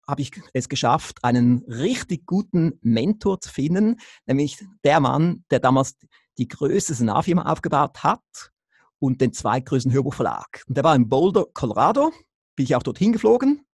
habe 0.10 0.22
ich 0.22 0.32
es 0.54 0.70
geschafft, 0.70 1.24
einen 1.24 1.64
richtig 1.68 2.26
guten 2.26 2.80
Mentor 2.82 3.40
zu 3.42 3.52
finden, 3.52 3.98
nämlich 4.26 4.64
der 4.84 5.00
Mann, 5.00 5.44
der 5.52 5.60
damals 5.60 5.96
die 6.38 6.48
größte 6.48 6.94
Senarfirma 6.94 7.52
aufgebaut 7.52 8.04
hat 8.04 8.52
und 9.00 9.22
den 9.22 9.34
zweitgrößten 9.34 9.92
Hörbuchverlag. 9.92 10.64
Und 10.68 10.76
der 10.76 10.84
war 10.84 10.96
in 10.96 11.10
Boulder, 11.10 11.46
Colorado, 11.54 12.12
bin 12.56 12.66
ich 12.66 12.76
auch 12.76 12.84
dorthin 12.84 13.14
geflogen 13.14 13.66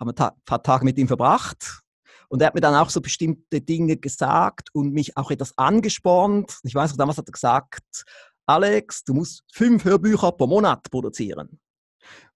haben 0.00 0.10
ein 0.10 0.32
paar 0.44 0.62
Tage 0.62 0.84
mit 0.84 0.98
ihm 0.98 1.06
verbracht. 1.06 1.82
Und 2.28 2.40
er 2.40 2.46
hat 2.46 2.54
mir 2.54 2.60
dann 2.60 2.74
auch 2.74 2.90
so 2.90 3.00
bestimmte 3.00 3.60
Dinge 3.60 3.96
gesagt 3.96 4.70
und 4.72 4.92
mich 4.92 5.16
auch 5.16 5.30
etwas 5.30 5.56
angespornt. 5.58 6.58
Ich 6.62 6.74
weiß 6.74 6.90
noch, 6.90 6.96
damals 6.96 7.18
hat 7.18 7.28
er 7.28 7.32
gesagt, 7.32 8.04
Alex, 8.46 9.04
du 9.04 9.14
musst 9.14 9.44
fünf 9.52 9.84
Hörbücher 9.84 10.32
pro 10.32 10.46
Monat 10.46 10.90
produzieren. 10.90 11.60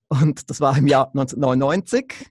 Und 0.08 0.50
das 0.50 0.60
war 0.60 0.76
im 0.76 0.86
Jahr 0.86 1.08
1999. 1.08 2.30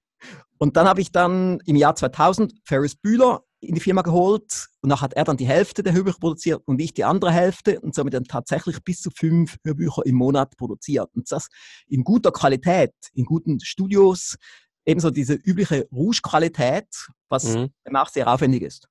Und 0.64 0.78
dann 0.78 0.88
habe 0.88 1.02
ich 1.02 1.12
dann 1.12 1.60
im 1.66 1.76
Jahr 1.76 1.94
2000 1.94 2.54
Ferris 2.64 2.96
Bühler 2.96 3.44
in 3.60 3.76
die 3.76 3.82
Firma 3.82 4.02
geholt 4.02 4.70
und 4.80 4.90
dann 4.90 5.02
hat 5.02 5.14
er 5.14 5.26
dann 5.26 5.36
die 5.36 5.46
Hälfte 5.46 5.84
der 5.84 5.92
Hörbücher 5.92 6.20
produziert 6.20 6.62
und 6.64 6.80
ich 6.80 6.94
die 6.94 7.04
andere 7.04 7.34
Hälfte 7.34 7.82
und 7.82 7.94
somit 7.94 8.14
dann 8.14 8.24
tatsächlich 8.24 8.82
bis 8.82 9.02
zu 9.02 9.12
fünf 9.12 9.58
Hörbücher 9.66 10.06
im 10.06 10.16
Monat 10.16 10.56
produziert. 10.56 11.10
Und 11.16 11.30
das 11.30 11.50
in 11.88 12.06
guter 12.06 12.32
Qualität, 12.32 12.94
in 13.14 13.26
guten 13.26 13.60
Studios, 13.60 14.38
ebenso 14.86 15.10
diese 15.10 15.34
übliche 15.34 15.86
Rouge-Qualität, 15.92 16.88
was 17.28 17.58
mhm. 17.58 17.70
auch 17.94 18.08
sehr 18.08 18.30
aufwendig 18.30 18.62
ist. 18.62 18.88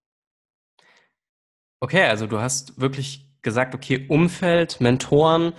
Okay, 1.80 2.02
also 2.02 2.26
du 2.26 2.38
hast 2.38 2.78
wirklich 2.78 3.30
gesagt, 3.40 3.74
okay, 3.74 4.04
Umfeld, 4.10 4.78
Mentoren, 4.82 5.54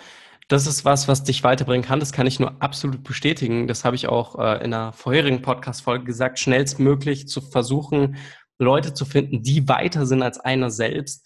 das 0.48 0.68
ist 0.68 0.86
was, 0.86 1.08
was 1.08 1.24
dich 1.24 1.44
weiterbringen 1.44 1.86
kann. 1.86 2.00
Das 2.00 2.12
kann 2.12 2.28
ich 2.28 2.40
nur 2.40 2.62
absolut 2.62 3.04
bestätigen. 3.04 3.68
Das 3.68 3.86
habe 3.86 3.96
ich 3.96 4.08
auch 4.08 4.38
äh, 4.38 4.64
in 4.64 4.74
einer 4.74 4.94
vorherigen 4.94 5.42
Podcast-Folge 5.42 6.06
gesagt, 6.06 6.40
schnellstmöglich 6.40 7.28
zu 7.28 7.42
versuchen, 7.42 8.18
Leute 8.60 8.94
zu 8.94 9.06
finden, 9.06 9.42
die 9.42 9.68
weiter 9.68 10.06
sind 10.06 10.22
als 10.22 10.40
einer 10.40 10.70
selbst. 10.70 11.26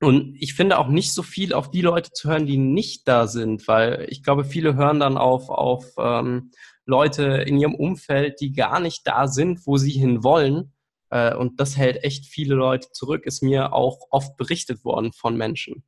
Und 0.00 0.36
ich 0.40 0.54
finde 0.54 0.78
auch 0.78 0.88
nicht 0.88 1.14
so 1.14 1.22
viel 1.22 1.52
auf 1.52 1.70
die 1.70 1.80
Leute 1.80 2.10
zu 2.10 2.28
hören, 2.28 2.46
die 2.46 2.58
nicht 2.58 3.06
da 3.06 3.28
sind, 3.28 3.68
weil 3.68 4.06
ich 4.08 4.24
glaube, 4.24 4.44
viele 4.44 4.74
hören 4.74 4.98
dann 4.98 5.16
auf, 5.16 5.48
auf 5.48 5.92
ähm, 5.96 6.50
Leute 6.86 7.22
in 7.46 7.56
ihrem 7.58 7.76
Umfeld, 7.76 8.40
die 8.40 8.52
gar 8.52 8.80
nicht 8.80 9.02
da 9.04 9.28
sind, 9.28 9.64
wo 9.64 9.76
sie 9.76 9.92
hin 9.92 10.24
wollen. 10.24 10.72
Äh, 11.10 11.36
und 11.36 11.60
das 11.60 11.76
hält 11.76 12.02
echt 12.02 12.26
viele 12.26 12.56
Leute 12.56 12.90
zurück, 12.90 13.26
ist 13.26 13.42
mir 13.42 13.72
auch 13.72 13.98
oft 14.10 14.36
berichtet 14.36 14.84
worden 14.84 15.12
von 15.12 15.36
Menschen. 15.36 15.84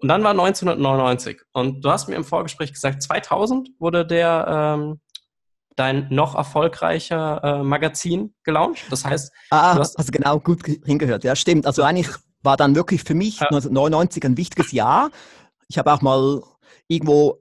Und 0.00 0.08
dann 0.08 0.22
war 0.22 0.30
1999 0.30 1.42
und 1.52 1.84
du 1.84 1.90
hast 1.90 2.08
mir 2.08 2.14
im 2.14 2.24
Vorgespräch 2.24 2.72
gesagt, 2.72 3.02
2000 3.02 3.70
wurde 3.78 4.06
der 4.06 4.46
ähm, 4.48 5.00
dein 5.76 6.08
noch 6.10 6.34
erfolgreicher 6.34 7.40
äh, 7.42 7.62
Magazin 7.62 8.34
gelauncht. 8.42 8.84
Das 8.90 9.04
heißt, 9.04 9.32
ah, 9.50 9.74
du 9.74 9.80
hast 9.80 9.98
also 9.98 10.10
genau 10.10 10.38
gut 10.38 10.62
hingehört. 10.84 11.24
Ja, 11.24 11.36
stimmt. 11.36 11.66
Also 11.66 11.82
eigentlich 11.82 12.08
war 12.42 12.56
dann 12.56 12.74
wirklich 12.74 13.02
für 13.02 13.14
mich 13.14 13.40
ja. 13.40 13.46
1999 13.46 14.24
ein 14.24 14.36
wichtiges 14.36 14.72
Jahr. 14.72 15.10
Ich 15.68 15.78
habe 15.78 15.92
auch 15.92 16.00
mal 16.00 16.42
irgendwo 16.88 17.40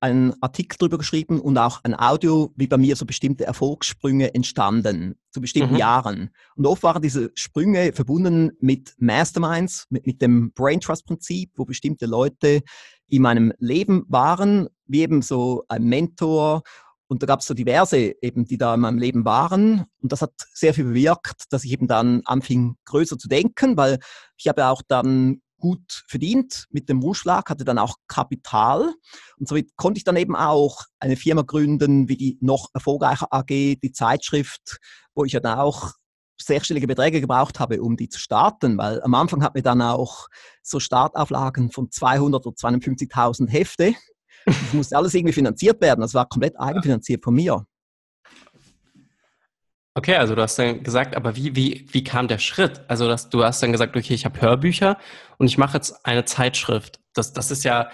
einen 0.00 0.34
Artikel 0.42 0.76
darüber 0.78 0.98
geschrieben 0.98 1.40
und 1.40 1.58
auch 1.58 1.80
ein 1.84 1.98
Audio, 1.98 2.52
wie 2.56 2.66
bei 2.66 2.76
mir 2.76 2.96
so 2.96 3.06
bestimmte 3.06 3.44
Erfolgssprünge 3.44 4.34
entstanden 4.34 5.16
zu 5.30 5.40
bestimmten 5.40 5.74
mhm. 5.74 5.80
Jahren. 5.80 6.30
Und 6.56 6.66
oft 6.66 6.82
waren 6.82 7.02
diese 7.02 7.30
Sprünge 7.34 7.92
verbunden 7.92 8.52
mit 8.60 8.94
Masterminds, 8.98 9.86
mit, 9.90 10.06
mit 10.06 10.22
dem 10.22 10.52
Brain 10.52 10.80
Trust 10.80 11.06
Prinzip, 11.06 11.50
wo 11.56 11.64
bestimmte 11.64 12.06
Leute 12.06 12.62
in 13.08 13.22
meinem 13.22 13.52
Leben 13.58 14.04
waren, 14.08 14.68
wie 14.86 15.00
eben 15.00 15.22
so 15.22 15.64
ein 15.68 15.84
Mentor. 15.84 16.62
Und 17.06 17.22
da 17.22 17.26
gab 17.26 17.40
es 17.40 17.46
so 17.46 17.54
diverse 17.54 18.14
eben, 18.20 18.44
die 18.44 18.58
da 18.58 18.74
in 18.74 18.80
meinem 18.80 18.98
Leben 18.98 19.24
waren. 19.24 19.86
Und 20.02 20.12
das 20.12 20.20
hat 20.22 20.32
sehr 20.52 20.74
viel 20.74 20.84
bewirkt, 20.84 21.44
dass 21.50 21.64
ich 21.64 21.72
eben 21.72 21.86
dann 21.86 22.20
anfing, 22.24 22.76
größer 22.84 23.16
zu 23.16 23.28
denken, 23.28 23.76
weil 23.76 23.98
ich 24.36 24.48
habe 24.48 24.66
auch 24.66 24.82
dann 24.86 25.40
gut 25.58 26.04
verdient 26.06 26.66
mit 26.70 26.88
dem 26.88 27.00
Ruschlag, 27.00 27.50
hatte 27.50 27.64
dann 27.64 27.78
auch 27.78 27.96
Kapital. 28.06 28.94
Und 29.38 29.48
somit 29.48 29.76
konnte 29.76 29.98
ich 29.98 30.04
dann 30.04 30.16
eben 30.16 30.36
auch 30.36 30.84
eine 30.98 31.16
Firma 31.16 31.42
gründen, 31.42 32.08
wie 32.08 32.16
die 32.16 32.38
noch 32.40 32.68
erfolgreiche 32.74 33.30
AG, 33.30 33.46
die 33.48 33.92
Zeitschrift, 33.92 34.78
wo 35.14 35.24
ich 35.24 35.32
ja 35.32 35.40
dann 35.40 35.58
auch 35.58 35.92
sechsstellige 36.40 36.86
Beträge 36.86 37.20
gebraucht 37.20 37.58
habe, 37.58 37.82
um 37.82 37.96
die 37.96 38.08
zu 38.08 38.20
starten, 38.20 38.78
weil 38.78 39.02
am 39.02 39.14
Anfang 39.14 39.42
hat 39.42 39.54
mir 39.54 39.62
dann 39.62 39.82
auch 39.82 40.28
so 40.62 40.80
Startauflagen 40.80 41.72
von 41.72 41.90
200 41.90 42.46
oder 42.46 42.56
250.000 42.56 43.48
Hefte. 43.48 43.94
Das 44.46 44.72
musste 44.72 44.96
alles 44.96 45.14
irgendwie 45.14 45.32
finanziert 45.32 45.80
werden. 45.80 46.00
Das 46.00 46.14
war 46.14 46.28
komplett 46.28 46.58
eigenfinanziert 46.58 47.24
von 47.24 47.34
mir. 47.34 47.66
Okay, 49.98 50.14
also 50.14 50.36
du 50.36 50.42
hast 50.42 50.56
dann 50.60 50.84
gesagt, 50.84 51.16
aber 51.16 51.34
wie, 51.34 51.56
wie, 51.56 51.84
wie 51.90 52.04
kam 52.04 52.28
der 52.28 52.38
Schritt? 52.38 52.82
Also 52.86 53.08
dass 53.08 53.30
du 53.30 53.42
hast 53.42 53.60
dann 53.64 53.72
gesagt, 53.72 53.96
okay, 53.96 54.14
ich 54.14 54.24
habe 54.24 54.40
Hörbücher 54.40 54.96
und 55.38 55.48
ich 55.48 55.58
mache 55.58 55.76
jetzt 55.76 56.06
eine 56.06 56.24
Zeitschrift. 56.24 57.00
Das, 57.14 57.32
das 57.32 57.50
ist 57.50 57.64
ja 57.64 57.90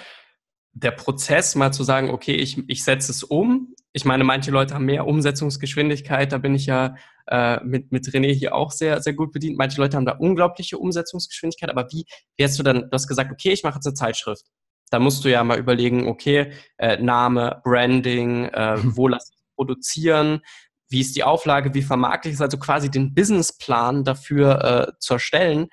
der 0.75 0.90
Prozess, 0.90 1.54
mal 1.54 1.73
zu 1.73 1.82
sagen, 1.82 2.11
okay, 2.11 2.34
ich, 2.34 2.62
ich 2.68 2.84
setze 2.84 3.11
es 3.11 3.23
um, 3.23 3.75
ich 3.94 4.04
meine, 4.04 4.23
manche 4.23 4.50
Leute 4.50 4.75
haben 4.75 4.84
mehr 4.84 5.06
Umsetzungsgeschwindigkeit, 5.06 6.30
da 6.30 6.37
bin 6.37 6.54
ich 6.54 6.66
ja 6.66 6.94
äh, 7.26 7.64
mit, 7.64 7.90
mit 7.90 8.04
René 8.08 8.34
hier 8.34 8.54
auch 8.54 8.70
sehr, 8.70 9.00
sehr 9.00 9.14
gut 9.14 9.32
bedient. 9.32 9.56
Manche 9.56 9.80
Leute 9.80 9.96
haben 9.96 10.04
da 10.04 10.12
unglaubliche 10.12 10.76
Umsetzungsgeschwindigkeit, 10.76 11.70
aber 11.70 11.90
wie, 11.90 12.04
wie 12.37 12.44
hast 12.44 12.58
du 12.58 12.62
dann, 12.62 12.82
du 12.82 12.90
hast 12.92 13.08
gesagt, 13.08 13.32
okay, 13.32 13.52
ich 13.52 13.62
mache 13.62 13.76
jetzt 13.76 13.87
eine 13.87 13.94
Zeitschrift. 13.94 14.44
Da 14.90 14.99
musst 14.99 15.25
du 15.25 15.30
ja 15.30 15.42
mal 15.42 15.58
überlegen, 15.58 16.06
okay, 16.06 16.52
äh, 16.76 16.99
Name, 16.99 17.62
Branding, 17.64 18.44
äh, 18.44 18.76
wo 18.94 19.08
lasse 19.08 19.30
ich 19.32 19.38
produzieren, 19.56 20.40
wie 20.88 21.00
ist 21.00 21.17
die 21.17 21.25
Auflage, 21.25 21.75
wie 21.75 21.83
vermarkte 21.83 22.29
ich 22.29 22.37
es, 22.37 22.41
also 22.41 22.59
quasi 22.59 22.91
den 22.91 23.14
Businessplan 23.14 24.05
dafür 24.05 24.64
äh, 24.64 24.93
zu 24.99 25.14
erstellen. 25.14 25.69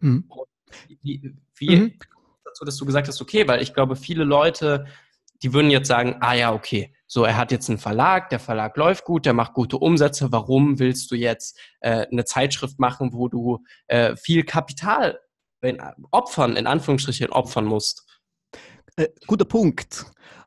Mhm. 0.00 0.28
Wie, 1.02 1.34
wie 1.56 1.76
mhm. 1.76 1.98
dazu, 2.44 2.64
dass 2.64 2.76
du 2.76 2.84
gesagt 2.84 3.08
hast, 3.08 3.20
okay, 3.20 3.46
weil 3.48 3.62
ich 3.62 3.74
glaube, 3.74 3.96
viele 3.96 4.24
Leute, 4.24 4.86
die 5.42 5.52
würden 5.52 5.70
jetzt 5.70 5.88
sagen, 5.88 6.16
ah 6.20 6.34
ja, 6.34 6.52
okay, 6.52 6.92
so, 7.10 7.24
er 7.24 7.38
hat 7.38 7.52
jetzt 7.52 7.70
einen 7.70 7.78
Verlag, 7.78 8.28
der 8.28 8.38
Verlag 8.38 8.76
läuft 8.76 9.04
gut, 9.04 9.24
der 9.24 9.32
macht 9.32 9.54
gute 9.54 9.78
Umsätze. 9.78 10.30
Warum 10.30 10.78
willst 10.78 11.10
du 11.10 11.14
jetzt 11.14 11.58
äh, 11.80 12.06
eine 12.12 12.26
Zeitschrift 12.26 12.78
machen, 12.78 13.14
wo 13.14 13.28
du 13.28 13.64
äh, 13.86 14.14
viel 14.14 14.44
Kapital 14.44 15.18
in, 15.62 15.80
opfern, 16.10 16.56
in 16.56 16.66
Anführungsstrichen 16.66 17.30
opfern 17.30 17.64
musst? 17.64 18.20
Äh, 18.96 19.08
guter 19.26 19.46
Punkt. 19.46 20.04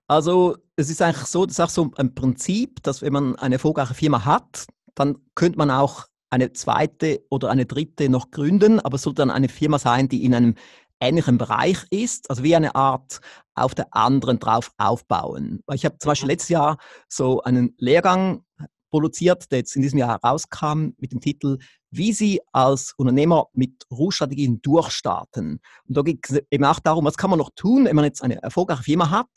Also 0.08 0.58
es 0.82 0.90
ist 0.90 1.02
eigentlich 1.02 1.28
so, 1.28 1.46
das 1.46 1.54
ist 1.54 1.60
auch 1.60 1.70
so 1.70 1.92
ein 1.96 2.14
Prinzip, 2.14 2.82
dass 2.84 3.02
wenn 3.02 3.14
man 3.14 3.36
eine 3.38 3.56
erfolgreiche 3.56 3.94
Firma 3.94 4.26
hat, 4.26 4.66
dann 4.96 5.18
könnte 5.36 5.58
man 5.58 5.72
auch 5.72 6.08
eine 6.30 6.54
zweite 6.54 7.24
oder 7.30 7.50
eine 7.50 7.66
dritte 7.66 8.10
noch 8.10 8.32
gründen, 8.32 8.80
aber 8.80 8.96
es 8.96 9.04
sollte 9.04 9.22
dann 9.22 9.32
eine 9.32 9.50
Firma 9.50 9.80
sein, 9.80 10.10
die 10.10 10.24
in 10.24 10.34
einem 10.34 10.56
ähnlichen 11.00 11.38
Bereich 11.38 11.86
ist, 11.90 12.30
also 12.30 12.44
wie 12.44 12.56
eine 12.56 12.76
Art 12.76 13.20
auf 13.56 13.76
der 13.76 13.88
anderen 13.92 14.40
drauf 14.40 14.72
aufbauen. 14.78 15.62
Ich 15.74 15.84
habe 15.84 15.98
zum 15.98 16.10
Beispiel 16.10 16.28
mhm. 16.28 16.32
letztes 16.32 16.50
Jahr 16.50 16.78
so 17.10 17.42
einen 17.42 17.76
Lehrgang 17.78 18.44
produziert, 18.92 19.52
der 19.52 19.60
jetzt 19.60 19.76
in 19.76 19.82
diesem 19.82 20.00
Jahr 20.00 20.20
herauskam 20.22 20.94
mit 20.98 21.12
dem 21.12 21.22
Titel 21.22 21.58
Wie 21.90 22.14
Sie 22.14 22.40
als 22.52 22.94
Unternehmer 22.98 23.48
mit 23.54 23.86
Ruhestrategien 23.92 24.62
durchstarten. 24.62 25.60
Und 25.88 25.98
da 25.98 26.02
geht 26.02 26.30
es 26.30 26.42
eben 26.52 26.66
auch 26.66 26.80
darum, 26.80 27.06
was 27.06 27.18
kann 27.18 27.30
man 27.30 27.40
noch 27.40 27.52
tun, 27.56 27.86
wenn 27.86 27.96
man 27.96 28.06
jetzt 28.06 28.24
eine 28.24 28.42
erfolgreiche 28.42 28.84
Firma 28.84 29.10
hat, 29.10 29.30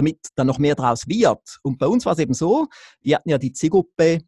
damit 0.00 0.18
dann 0.34 0.46
noch 0.46 0.58
mehr 0.58 0.74
draus 0.74 1.06
wird. 1.06 1.58
Und 1.62 1.78
bei 1.78 1.86
uns 1.86 2.06
war 2.06 2.14
es 2.14 2.18
eben 2.18 2.34
so, 2.34 2.66
wir 3.00 3.16
hatten 3.16 3.28
ja 3.28 3.38
die 3.38 3.52
Zielgruppe 3.52 4.20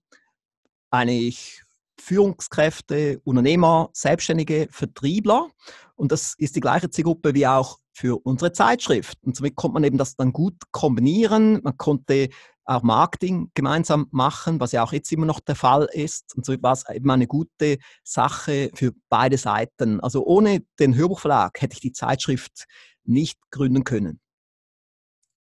eigentlich 0.91 1.63
Führungskräfte, 1.99 3.21
Unternehmer, 3.25 3.91
Selbstständige, 3.93 4.69
Vertriebler. 4.71 5.49
Und 5.95 6.13
das 6.13 6.35
ist 6.37 6.57
die 6.57 6.61
gleiche 6.61 6.91
Zielgruppe 6.91 7.35
wie 7.35 7.47
auch 7.47 7.79
für 7.93 8.19
unsere 8.25 8.53
Zeitschrift. 8.53 9.19
Und 9.23 9.37
somit 9.37 9.55
konnte 9.55 9.75
man 9.75 9.85
eben 9.85 9.99
das 9.99 10.17
dann 10.17 10.33
gut 10.33 10.57
kombinieren. 10.73 11.61
Man 11.63 11.77
konnte 11.77 12.29
auch 12.65 12.83
Marketing 12.83 13.51
gemeinsam 13.55 14.07
machen, 14.11 14.61
was 14.61 14.73
ja 14.73 14.83
auch 14.83 14.93
jetzt 14.93 15.13
immer 15.13 15.27
noch 15.27 15.41
der 15.41 15.57
Fall 15.57 15.89
ist. 15.93 16.35
Und 16.37 16.45
so 16.45 16.55
war 16.63 16.73
es 16.73 16.89
eben 16.89 17.11
eine 17.11 17.27
gute 17.27 17.79
Sache 18.05 18.71
für 18.75 18.93
beide 19.09 19.39
Seiten. 19.39 20.01
Also 20.01 20.25
ohne 20.25 20.63
den 20.79 20.95
Hörbuchverlag 20.95 21.61
hätte 21.61 21.75
ich 21.75 21.81
die 21.81 21.93
Zeitschrift 21.93 22.67
nicht 23.05 23.39
gründen 23.51 23.85
können. 23.85 24.21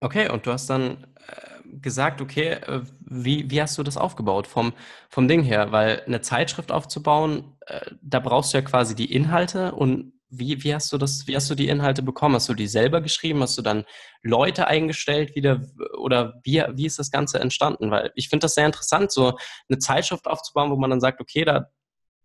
Okay, 0.00 0.28
und 0.28 0.46
du 0.46 0.52
hast 0.52 0.68
dann 0.68 1.06
äh, 1.26 1.78
gesagt, 1.80 2.20
okay, 2.20 2.50
äh, 2.52 2.82
wie, 3.00 3.50
wie 3.50 3.62
hast 3.62 3.78
du 3.78 3.82
das 3.82 3.96
aufgebaut 3.96 4.46
vom, 4.46 4.72
vom 5.08 5.26
Ding 5.26 5.42
her? 5.42 5.72
Weil 5.72 6.02
eine 6.06 6.20
Zeitschrift 6.20 6.70
aufzubauen, 6.70 7.56
äh, 7.66 7.80
da 8.02 8.20
brauchst 8.20 8.52
du 8.52 8.58
ja 8.58 8.62
quasi 8.62 8.94
die 8.94 9.12
Inhalte 9.12 9.74
und 9.74 10.12
wie, 10.28 10.62
wie 10.64 10.74
hast 10.74 10.92
du 10.92 10.98
das, 10.98 11.26
wie 11.26 11.36
hast 11.36 11.48
du 11.50 11.54
die 11.54 11.68
Inhalte 11.68 12.02
bekommen? 12.02 12.34
Hast 12.34 12.48
du 12.48 12.54
die 12.54 12.66
selber 12.66 13.00
geschrieben? 13.00 13.40
Hast 13.42 13.56
du 13.56 13.62
dann 13.62 13.84
Leute 14.22 14.66
eingestellt 14.66 15.34
wieder 15.34 15.62
oder 15.98 16.40
wie, 16.42 16.62
wie 16.74 16.86
ist 16.86 16.98
das 16.98 17.10
Ganze 17.10 17.38
entstanden? 17.40 17.90
Weil 17.90 18.12
ich 18.16 18.28
finde 18.28 18.44
das 18.44 18.54
sehr 18.54 18.66
interessant, 18.66 19.12
so 19.12 19.38
eine 19.68 19.78
Zeitschrift 19.78 20.26
aufzubauen, 20.26 20.70
wo 20.70 20.76
man 20.76 20.90
dann 20.90 21.00
sagt, 21.00 21.20
okay, 21.20 21.44
da, 21.44 21.70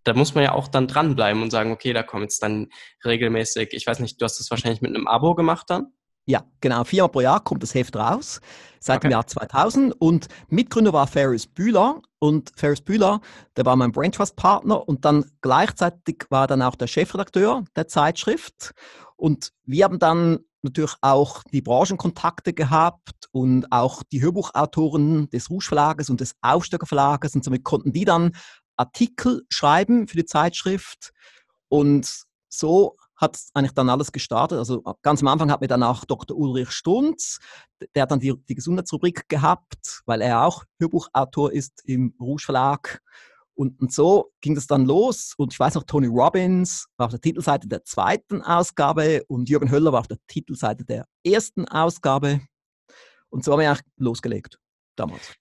da 0.04 0.13
muss 0.13 0.34
man 0.36 0.44
ja 0.44 0.54
auch 0.54 0.68
dann 0.68 0.88
dranbleiben 0.88 1.42
und 1.44 1.51
sagen, 1.51 1.72
okay, 1.72 1.94
da 1.94 2.04
kommt 2.04 2.24
jetzt 2.24 2.42
dann 2.44 2.70
regelmäßig, 3.06 3.74
ich 3.74 3.86
weiß 3.86 4.00
nicht, 4.00 4.20
du 4.20 4.25
hast 4.25 4.40
das 4.40 4.50
wahrscheinlich 4.50 4.82
mit 4.82 4.96
einem 4.96 5.08
Abo 5.08 5.36
gemacht 5.36 5.70
dann? 5.70 5.94
Ja, 6.32 6.46
genau. 6.62 6.86
Viermal 6.86 7.10
pro 7.10 7.20
Jahr 7.20 7.44
kommt 7.44 7.62
das 7.62 7.76
Heft 7.76 7.94
raus, 7.98 8.40
seit 8.80 9.00
okay. 9.00 9.10
dem 9.10 9.12
Jahr 9.12 9.28
2000. 9.28 9.94
Und 10.00 10.30
Mitgründer 10.48 10.94
war 10.94 11.06
Ferris 11.06 11.46
Bühler. 11.46 12.02
Und 12.20 12.54
Ferris 12.56 12.80
Bühler, 12.80 13.20
der 13.58 13.65
war 13.65 13.76
mein 13.76 13.91
Brain 13.91 14.13
Trust 14.13 14.38
Partner. 14.38 14.88
Und 14.88 15.04
dann 15.04 15.26
gleichzeitig 15.41 16.24
war 16.30 16.48
dann 16.48 16.62
auch 16.62 16.76
der 16.76 16.88
Chefredakteur 16.88 17.65
der 17.76 17.89
Zeitschrift. 17.89 18.72
Und 19.17 19.52
wir 19.65 19.84
haben 19.84 20.00
dann 20.00 20.39
natürlich 20.62 20.96
auch 21.02 21.44
die 21.52 21.62
Branchenkontakte 21.62 22.54
gehabt 22.54 23.28
und 23.34 23.70
auch 23.70 24.02
die 24.04 24.22
Hörbuchautoren 24.22 25.30
des 25.32 25.50
Rouge 25.50 25.65
Verlages 25.65 26.10
und 26.10 26.22
des 26.22 26.36
Aufstöcker 26.41 26.86
Verlages. 26.86 27.36
Und 27.36 27.44
somit 27.44 27.65
konnten 27.65 27.91
die 27.91 28.06
dann 28.06 28.32
Artikel 28.78 29.41
schreiben 29.50 30.08
für 30.08 30.15
die 30.15 30.26
Zeitschrift. 30.26 31.12
Und 31.67 32.24
so 32.48 32.96
hat 33.21 33.39
eigentlich 33.53 33.73
dann 33.73 33.89
alles 33.89 34.12
gestartet. 34.12 34.57
Also 34.57 34.81
ganz 35.01 35.21
am 35.21 35.27
Anfang 35.27 35.51
hat 35.51 35.62
mir 35.62 35.67
dann 35.67 35.84
auch 35.84 36.03
Dr. 36.05 36.36
Ulrich 36.36 36.71
Stunz, 36.71 37.39
der 37.95 38.03
hat 38.03 38.12
dann 38.12 38.19
die, 38.19 38.34
die 38.49 38.55
Gesundheitsrubrik 38.55 39.29
gehabt, 39.29 40.01
weil 40.05 40.21
er 40.21 40.45
auch 40.45 40.65
Hörbuchautor 40.79 41.51
ist 41.51 41.81
im 41.86 42.13
Rouge 42.19 42.43
Verlag. 42.43 43.01
Und, 43.53 43.79
und, 43.79 43.93
so 43.93 44.31
ging 44.41 44.55
das 44.55 44.65
dann 44.65 44.86
los. 44.86 45.36
Und 45.38 45.53
ich 45.53 45.60
weiß 45.60 45.75
noch, 45.75 45.84
Tony 45.84 46.07
Robbins 46.07 46.88
war 46.97 47.05
auf 47.05 47.12
der 47.12 47.21
Titelseite 47.21 47.67
der 47.67 47.84
zweiten 47.84 48.41
Ausgabe 48.41 49.23
und 49.27 49.49
Jürgen 49.49 49.69
Höller 49.69 49.91
war 49.91 49.99
auf 49.99 50.07
der 50.07 50.17
Titelseite 50.27 50.84
der 50.84 51.05
ersten 51.23 51.67
Ausgabe. 51.67 52.41
Und 53.29 53.43
so 53.43 53.51
haben 53.51 53.60
wir 53.60 53.69
eigentlich 53.69 53.86
losgelegt 53.97 54.57
damals. 54.95 55.36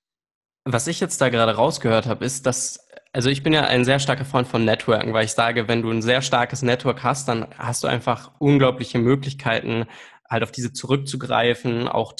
Was 0.64 0.86
ich 0.86 1.00
jetzt 1.00 1.20
da 1.20 1.30
gerade 1.30 1.54
rausgehört 1.54 2.06
habe, 2.06 2.24
ist, 2.24 2.44
dass 2.44 2.86
also 3.12 3.29
ich 3.29 3.42
bin 3.42 3.53
ja 3.53 3.64
ein 3.64 3.85
sehr 3.85 3.99
starker 3.99 4.25
Freund 4.25 4.46
von 4.46 4.64
Networken, 4.64 5.12
weil 5.12 5.25
ich 5.25 5.33
sage, 5.33 5.68
wenn 5.68 5.83
du 5.83 5.90
ein 5.90 6.03
sehr 6.03 6.23
starkes 6.23 6.62
Network 6.62 7.03
hast, 7.03 7.29
dann 7.29 7.49
hast 7.59 7.83
du 7.83 7.88
einfach 7.88 8.33
unglaubliche 8.38 8.99
Möglichkeiten, 8.99 9.87
halt 10.29 10.44
auf 10.44 10.53
diese 10.53 10.73
zurückzugreifen, 10.73 11.88
auch 11.88 12.14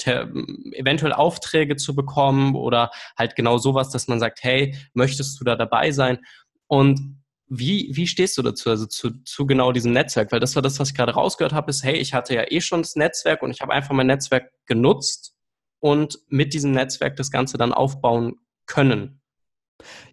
eventuell 0.73 1.13
Aufträge 1.13 1.77
zu 1.77 1.95
bekommen 1.95 2.57
oder 2.57 2.91
halt 3.17 3.37
genau 3.37 3.59
sowas, 3.59 3.91
dass 3.91 4.09
man 4.09 4.19
sagt, 4.19 4.41
hey, 4.43 4.77
möchtest 4.95 5.41
du 5.41 5.45
da 5.45 5.55
dabei 5.55 5.93
sein? 5.93 6.19
Und 6.67 7.21
wie, 7.47 7.91
wie 7.93 8.09
stehst 8.09 8.37
du 8.37 8.43
dazu, 8.43 8.71
also 8.71 8.87
zu, 8.87 9.23
zu 9.25 9.47
genau 9.47 9.71
diesem 9.71 9.93
Netzwerk? 9.93 10.33
Weil 10.33 10.41
das 10.41 10.57
war 10.57 10.63
das, 10.63 10.81
was 10.81 10.91
ich 10.91 10.97
gerade 10.97 11.15
rausgehört 11.15 11.53
habe, 11.53 11.71
ist, 11.71 11.85
hey, 11.85 11.97
ich 11.97 12.15
hatte 12.15 12.35
ja 12.35 12.45
eh 12.49 12.61
schon 12.61 12.83
das 12.83 12.97
Netzwerk 12.97 13.43
und 13.43 13.53
ich 13.53 13.61
habe 13.61 13.73
einfach 13.73 13.95
mein 13.95 14.09
Netzwerk 14.09 14.51
genutzt 14.67 15.35
und 15.79 16.19
mit 16.29 16.53
diesem 16.53 16.73
Netzwerk 16.73 17.17
das 17.17 17.31
Ganze 17.31 17.59
dann 17.59 17.73
aufbauen 17.73 18.41
können. 18.67 19.21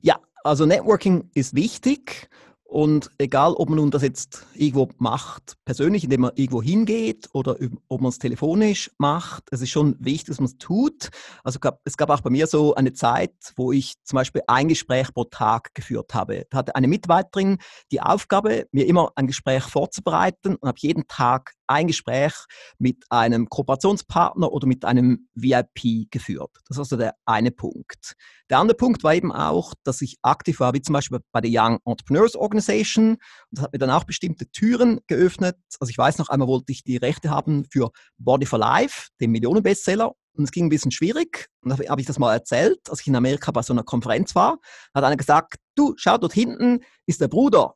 Ja, 0.02 0.20
also 0.44 0.66
Networking 0.66 1.30
ist 1.34 1.56
wichtig 1.56 2.30
und 2.70 3.12
egal, 3.18 3.54
ob 3.54 3.70
man 3.70 3.78
nun 3.78 3.92
das 3.92 4.02
jetzt 4.02 4.46
irgendwo 4.54 4.90
macht, 4.98 5.56
persönlich, 5.64 6.04
indem 6.04 6.22
man 6.22 6.32
irgendwo 6.36 6.62
hingeht 6.62 7.30
oder 7.32 7.56
ob 7.88 8.02
man 8.02 8.10
es 8.10 8.20
telefonisch 8.20 8.92
macht, 8.98 9.46
es 9.52 9.62
ist 9.62 9.70
schon 9.70 9.96
wichtig, 10.00 10.28
dass 10.28 10.40
man 10.42 10.48
es 10.48 10.58
tut. 10.58 11.10
Also 11.46 11.60
es 11.86 11.96
gab 11.96 12.10
auch 12.10 12.20
bei 12.20 12.30
mir 12.30 12.46
so 12.46 12.76
eine 12.76 12.92
Zeit, 12.92 13.34
wo 13.56 13.72
ich 13.72 13.96
zum 14.04 14.18
Beispiel 14.18 14.42
ein 14.48 14.68
Gespräch 14.68 15.14
pro 15.14 15.24
Tag 15.24 15.74
geführt 15.76 16.14
habe. 16.14 16.46
Da 16.50 16.58
hatte 16.58 16.76
eine 16.76 16.90
Mitarbeiterin 16.90 17.58
die 17.92 18.02
Aufgabe, 18.02 18.68
mir 18.74 18.86
immer 18.86 19.14
ein 19.16 19.28
Gespräch 19.28 19.64
vorzubereiten 19.64 20.56
und 20.56 20.68
habe 20.68 20.80
jeden 20.82 21.08
Tag 21.08 21.54
ein 21.68 21.88
Gespräch 21.88 22.34
mit 22.80 23.06
einem 23.10 23.48
Kooperationspartner 23.50 24.52
oder 24.52 24.68
mit 24.68 24.86
einem 24.86 25.30
VIP 25.36 26.10
geführt. 26.12 26.52
Das 26.68 26.78
war 26.78 26.86
so 26.86 26.98
der 26.98 27.16
eine 27.26 27.52
Punkt. 27.52 28.14
Der 28.50 28.60
andere 28.60 28.78
Punkt 28.78 29.04
war 29.04 29.14
eben 29.14 29.32
auch, 29.32 29.74
dass 29.84 30.02
ich 30.02 30.18
aktiv 30.22 30.60
war, 30.60 30.74
wie 30.74 30.82
zum 30.82 30.94
Beispiel 30.94 31.20
bei 31.32 31.42
der 31.42 31.52
Young 31.54 31.80
Entrepreneurs 31.86 32.36
Organization. 32.36 33.18
Das 33.52 33.66
hat 33.66 33.74
mir 33.74 33.80
dann 33.80 33.90
auch 33.90 34.06
bestimmte 34.06 34.50
Türen 34.50 35.00
geöffnet. 35.08 35.58
Also 35.80 35.90
ich 35.90 35.98
weiß 35.98 36.18
noch 36.18 36.30
einmal 36.30 36.48
wollte 36.48 36.72
ich 36.72 36.84
die 36.84 36.98
Rechte 36.98 37.30
haben 37.30 37.66
für 37.72 37.92
Body 38.18 38.46
for 38.46 38.60
Life, 38.60 39.10
dem 39.20 39.32
Millionenbestseller. 39.32 40.14
Und 40.34 40.44
es 40.44 40.52
ging 40.52 40.68
ein 40.68 40.70
bisschen 40.70 40.92
schwierig. 40.92 41.48
Und 41.62 41.72
dann 41.72 41.90
habe 41.90 42.00
ich 42.00 42.08
das 42.08 42.20
mal 42.20 42.34
erzählt, 42.34 42.80
als 42.90 43.02
ich 43.02 43.08
in 43.08 43.16
Amerika 43.16 43.52
bei 43.52 43.64
so 43.64 43.74
einer 43.74 43.84
Konferenz 43.84 44.36
war. 44.36 44.60
hat 44.94 45.04
einer 45.04 45.18
gesagt, 45.18 45.56
du, 45.76 45.94
schau, 45.98 46.18
dort 46.18 46.34
hinten 46.34 46.82
ist 47.08 47.22
der 47.22 47.28
Bruder 47.28 47.74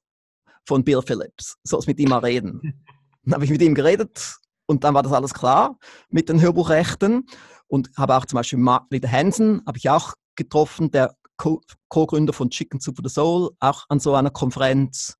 von 0.68 0.84
Bill 0.84 1.02
Phillips. 1.02 1.58
Sollst 1.64 1.88
mit 1.88 2.00
ihm 2.00 2.10
mal 2.10 2.20
reden. 2.20 2.86
Dann 3.24 3.36
habe 3.36 3.46
ich 3.46 3.52
mit 3.52 3.62
ihm 3.62 3.76
geredet 3.76 4.38
und 4.66 4.84
dann 4.84 4.94
war 4.94 5.04
das 5.04 5.14
alles 5.14 5.34
klar 5.34 5.78
mit 6.10 6.30
den 6.30 6.42
Hörbuchrechten 6.42 7.26
und 7.68 7.90
habe 7.98 8.16
auch 8.16 8.26
zum 8.26 8.38
Beispiel 8.38 8.60
Mark 8.60 8.88
Lieder 8.90 9.12
Hansen, 9.12 9.62
habe 9.66 9.78
ich 9.78 9.90
auch 9.90 10.14
getroffen, 10.36 10.92
der 10.92 11.16
Co-Gründer 11.38 12.34
von 12.34 12.50
Chicken 12.50 12.80
Soup 12.80 12.96
for 12.96 13.04
the 13.08 13.14
Soul, 13.14 13.52
auch 13.60 13.86
an 13.90 14.00
so 14.00 14.14
einer 14.14 14.30
Konferenz. 14.30 15.16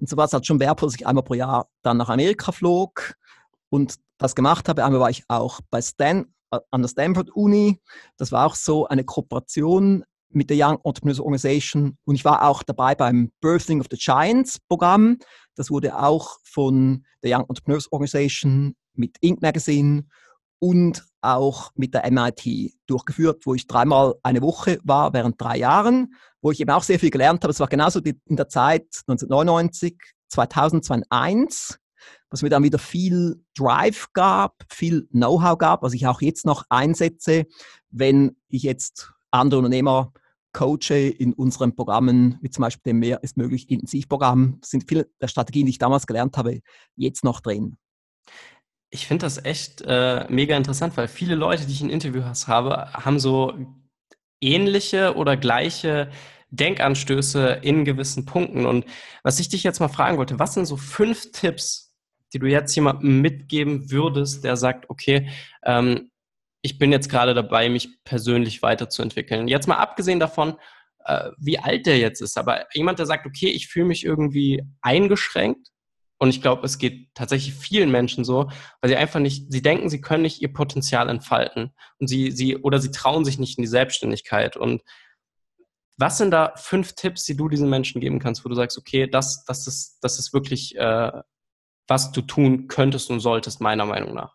Und 0.00 0.08
so 0.08 0.16
war 0.16 0.24
es 0.24 0.32
halt 0.32 0.46
schon 0.46 0.60
wertvoll, 0.60 0.88
dass 0.88 0.96
ich 0.98 1.06
einmal 1.06 1.24
pro 1.24 1.34
Jahr 1.34 1.68
dann 1.82 1.98
nach 1.98 2.08
Amerika 2.08 2.52
flog 2.52 3.14
und 3.68 3.96
das 4.18 4.34
gemacht 4.34 4.68
habe. 4.68 4.84
Einmal 4.84 5.00
war 5.00 5.10
ich 5.10 5.24
auch 5.28 5.60
bei 5.70 5.82
Stan, 5.82 6.26
äh, 6.50 6.60
an 6.70 6.82
der 6.82 6.88
Stanford 6.88 7.30
Uni. 7.30 7.80
Das 8.16 8.32
war 8.32 8.46
auch 8.46 8.54
so 8.54 8.86
eine 8.88 9.04
Kooperation 9.04 10.04
mit 10.36 10.50
der 10.50 10.58
Young 10.60 10.78
Entrepreneurs 10.84 11.18
Organization 11.18 11.96
und 12.04 12.14
ich 12.14 12.24
war 12.24 12.46
auch 12.46 12.62
dabei 12.62 12.94
beim 12.94 13.32
Birthing 13.40 13.80
of 13.80 13.86
the 13.90 13.96
Giants 13.96 14.60
Programm. 14.68 15.18
Das 15.54 15.70
wurde 15.70 15.98
auch 15.98 16.36
von 16.44 17.06
der 17.22 17.38
Young 17.38 17.46
Entrepreneurs 17.48 17.90
Organization 17.90 18.76
mit 18.94 19.16
Inc. 19.22 19.40
Magazine 19.40 20.04
und 20.58 21.04
auch 21.22 21.70
mit 21.74 21.94
der 21.94 22.10
MIT 22.10 22.74
durchgeführt, 22.86 23.46
wo 23.46 23.54
ich 23.54 23.66
dreimal 23.66 24.14
eine 24.22 24.42
Woche 24.42 24.78
war 24.84 25.14
während 25.14 25.40
drei 25.40 25.56
Jahren, 25.56 26.14
wo 26.42 26.50
ich 26.50 26.60
eben 26.60 26.70
auch 26.70 26.82
sehr 26.82 27.00
viel 27.00 27.10
gelernt 27.10 27.42
habe. 27.42 27.50
Es 27.50 27.60
war 27.60 27.68
genauso 27.68 28.00
in 28.00 28.36
der 28.36 28.48
Zeit 28.48 28.86
1999, 29.08 29.96
2000, 30.28 30.84
2001, 30.84 31.78
was 32.28 32.42
mir 32.42 32.50
dann 32.50 32.62
wieder 32.62 32.78
viel 32.78 33.42
Drive 33.56 34.08
gab, 34.12 34.54
viel 34.70 35.08
Know-how 35.12 35.56
gab, 35.56 35.82
was 35.82 35.94
ich 35.94 36.06
auch 36.06 36.20
jetzt 36.20 36.44
noch 36.44 36.64
einsetze, 36.68 37.46
wenn 37.90 38.36
ich 38.48 38.64
jetzt 38.64 39.12
andere 39.30 39.58
Unternehmer 39.58 40.12
coache 40.56 41.08
in 41.08 41.34
unseren 41.34 41.76
Programmen, 41.76 42.38
wie 42.40 42.48
zum 42.48 42.62
Beispiel 42.62 42.92
dem 42.92 42.98
Mehr 43.00 43.22
ist 43.22 43.36
möglich 43.36 43.70
Intensivprogramm, 43.70 44.58
sind 44.64 44.88
viele 44.88 45.06
der 45.20 45.28
Strategien, 45.28 45.66
die 45.66 45.70
ich 45.70 45.78
damals 45.78 46.06
gelernt 46.06 46.36
habe, 46.38 46.60
jetzt 46.96 47.24
noch 47.24 47.40
drin. 47.40 47.76
Ich 48.88 49.06
finde 49.06 49.26
das 49.26 49.44
echt 49.44 49.82
äh, 49.82 50.24
mega 50.30 50.56
interessant, 50.56 50.96
weil 50.96 51.08
viele 51.08 51.34
Leute, 51.34 51.66
die 51.66 51.72
ich 51.72 51.82
in 51.82 51.90
Interviews 51.90 52.48
habe, 52.48 52.90
haben 52.92 53.20
so 53.20 53.52
ähnliche 54.40 55.14
oder 55.14 55.36
gleiche 55.36 56.10
Denkanstöße 56.50 57.60
in 57.62 57.84
gewissen 57.84 58.24
Punkten. 58.24 58.64
Und 58.64 58.86
was 59.22 59.38
ich 59.38 59.50
dich 59.50 59.62
jetzt 59.62 59.80
mal 59.80 59.88
fragen 59.88 60.16
wollte, 60.16 60.38
was 60.38 60.54
sind 60.54 60.64
so 60.64 60.78
fünf 60.78 61.32
Tipps, 61.32 61.92
die 62.32 62.38
du 62.38 62.46
jetzt 62.46 62.74
jemandem 62.74 63.20
mitgeben 63.20 63.90
würdest, 63.90 64.44
der 64.44 64.56
sagt, 64.56 64.88
okay, 64.88 65.28
ähm, 65.64 66.10
ich 66.66 66.78
bin 66.78 66.90
jetzt 66.90 67.08
gerade 67.08 67.32
dabei, 67.32 67.68
mich 67.68 68.02
persönlich 68.02 68.60
weiterzuentwickeln. 68.60 69.46
Jetzt 69.46 69.68
mal 69.68 69.76
abgesehen 69.76 70.18
davon, 70.18 70.56
äh, 71.04 71.30
wie 71.38 71.60
alt 71.60 71.86
der 71.86 71.98
jetzt 71.98 72.20
ist, 72.20 72.36
aber 72.36 72.66
jemand, 72.74 72.98
der 72.98 73.06
sagt, 73.06 73.24
okay, 73.24 73.46
ich 73.46 73.68
fühle 73.68 73.86
mich 73.86 74.04
irgendwie 74.04 74.64
eingeschränkt. 74.82 75.68
Und 76.18 76.30
ich 76.30 76.42
glaube, 76.42 76.66
es 76.66 76.78
geht 76.78 77.14
tatsächlich 77.14 77.54
vielen 77.54 77.90
Menschen 77.90 78.24
so, 78.24 78.50
weil 78.80 78.90
sie 78.90 78.96
einfach 78.96 79.20
nicht, 79.20 79.52
sie 79.52 79.62
denken, 79.62 79.90
sie 79.90 80.00
können 80.00 80.22
nicht 80.22 80.42
ihr 80.42 80.52
Potenzial 80.52 81.08
entfalten. 81.08 81.72
Und 81.98 82.08
sie, 82.08 82.32
sie, 82.32 82.56
oder 82.56 82.80
sie 82.80 82.90
trauen 82.90 83.24
sich 83.24 83.38
nicht 83.38 83.58
in 83.58 83.62
die 83.62 83.68
Selbstständigkeit. 83.68 84.56
Und 84.56 84.82
was 85.98 86.18
sind 86.18 86.32
da 86.32 86.54
fünf 86.56 86.94
Tipps, 86.94 87.24
die 87.24 87.36
du 87.36 87.48
diesen 87.48 87.70
Menschen 87.70 88.00
geben 88.00 88.18
kannst, 88.18 88.44
wo 88.44 88.48
du 88.48 88.56
sagst, 88.56 88.76
okay, 88.76 89.06
das, 89.06 89.44
das 89.44 89.66
ist, 89.68 89.98
das 90.00 90.18
ist 90.18 90.32
wirklich, 90.32 90.74
äh, 90.76 91.12
was 91.86 92.10
du 92.10 92.22
tun 92.22 92.66
könntest 92.66 93.10
und 93.10 93.20
solltest, 93.20 93.60
meiner 93.60 93.84
Meinung 93.84 94.14
nach? 94.14 94.34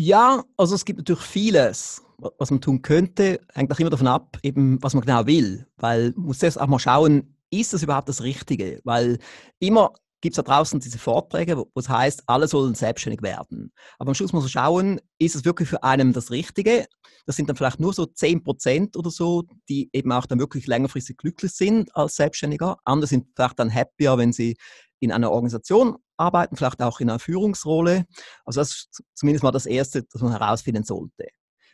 Ja, 0.00 0.44
also 0.56 0.76
es 0.76 0.84
gibt 0.84 0.98
natürlich 0.98 1.24
vieles, 1.24 2.04
was 2.38 2.52
man 2.52 2.60
tun 2.60 2.82
könnte. 2.82 3.40
Hängt 3.52 3.72
auch 3.72 3.80
immer 3.80 3.90
davon 3.90 4.06
ab, 4.06 4.38
eben, 4.44 4.80
was 4.80 4.94
man 4.94 5.04
genau 5.04 5.26
will. 5.26 5.66
Weil 5.76 6.12
man 6.14 6.26
muss 6.26 6.40
erst 6.40 6.60
auch 6.60 6.68
mal 6.68 6.78
schauen, 6.78 7.34
ist 7.50 7.72
das 7.72 7.82
überhaupt 7.82 8.08
das 8.08 8.22
Richtige? 8.22 8.80
Weil 8.84 9.18
immer 9.58 9.92
gibt 10.20 10.34
es 10.34 10.36
da 10.36 10.42
draußen 10.42 10.78
diese 10.78 11.00
Vorträge, 11.00 11.56
wo 11.58 11.66
es 11.74 11.88
heißt, 11.88 12.22
alle 12.28 12.46
sollen 12.46 12.76
selbstständig 12.76 13.22
werden. 13.22 13.72
Aber 13.98 14.10
am 14.10 14.14
Schluss 14.14 14.32
muss 14.32 14.44
man 14.44 14.50
schauen, 14.50 15.00
ist 15.18 15.34
es 15.34 15.44
wirklich 15.44 15.68
für 15.68 15.82
einen 15.82 16.12
das 16.12 16.30
Richtige? 16.30 16.86
Das 17.26 17.34
sind 17.34 17.48
dann 17.48 17.56
vielleicht 17.56 17.80
nur 17.80 17.92
so 17.92 18.06
10 18.06 18.44
Prozent 18.44 18.96
oder 18.96 19.10
so, 19.10 19.46
die 19.68 19.90
eben 19.92 20.12
auch 20.12 20.26
dann 20.26 20.38
wirklich 20.38 20.68
längerfristig 20.68 21.16
glücklich 21.16 21.50
sind 21.50 21.92
als 21.96 22.14
Selbstständiger. 22.14 22.76
Andere 22.84 23.08
sind 23.08 23.26
vielleicht 23.34 23.58
dann 23.58 23.74
happier, 23.74 24.16
wenn 24.16 24.32
sie 24.32 24.56
in 25.00 25.10
einer 25.10 25.32
Organisation 25.32 25.96
arbeiten, 26.18 26.56
vielleicht 26.56 26.82
auch 26.82 27.00
in 27.00 27.10
einer 27.10 27.18
Führungsrolle. 27.18 28.06
Also 28.44 28.60
das 28.60 28.70
ist 28.70 29.02
zumindest 29.14 29.42
mal 29.42 29.50
das 29.50 29.66
Erste, 29.66 30.02
das 30.02 30.22
man 30.22 30.32
herausfinden 30.32 30.84
sollte. 30.84 31.28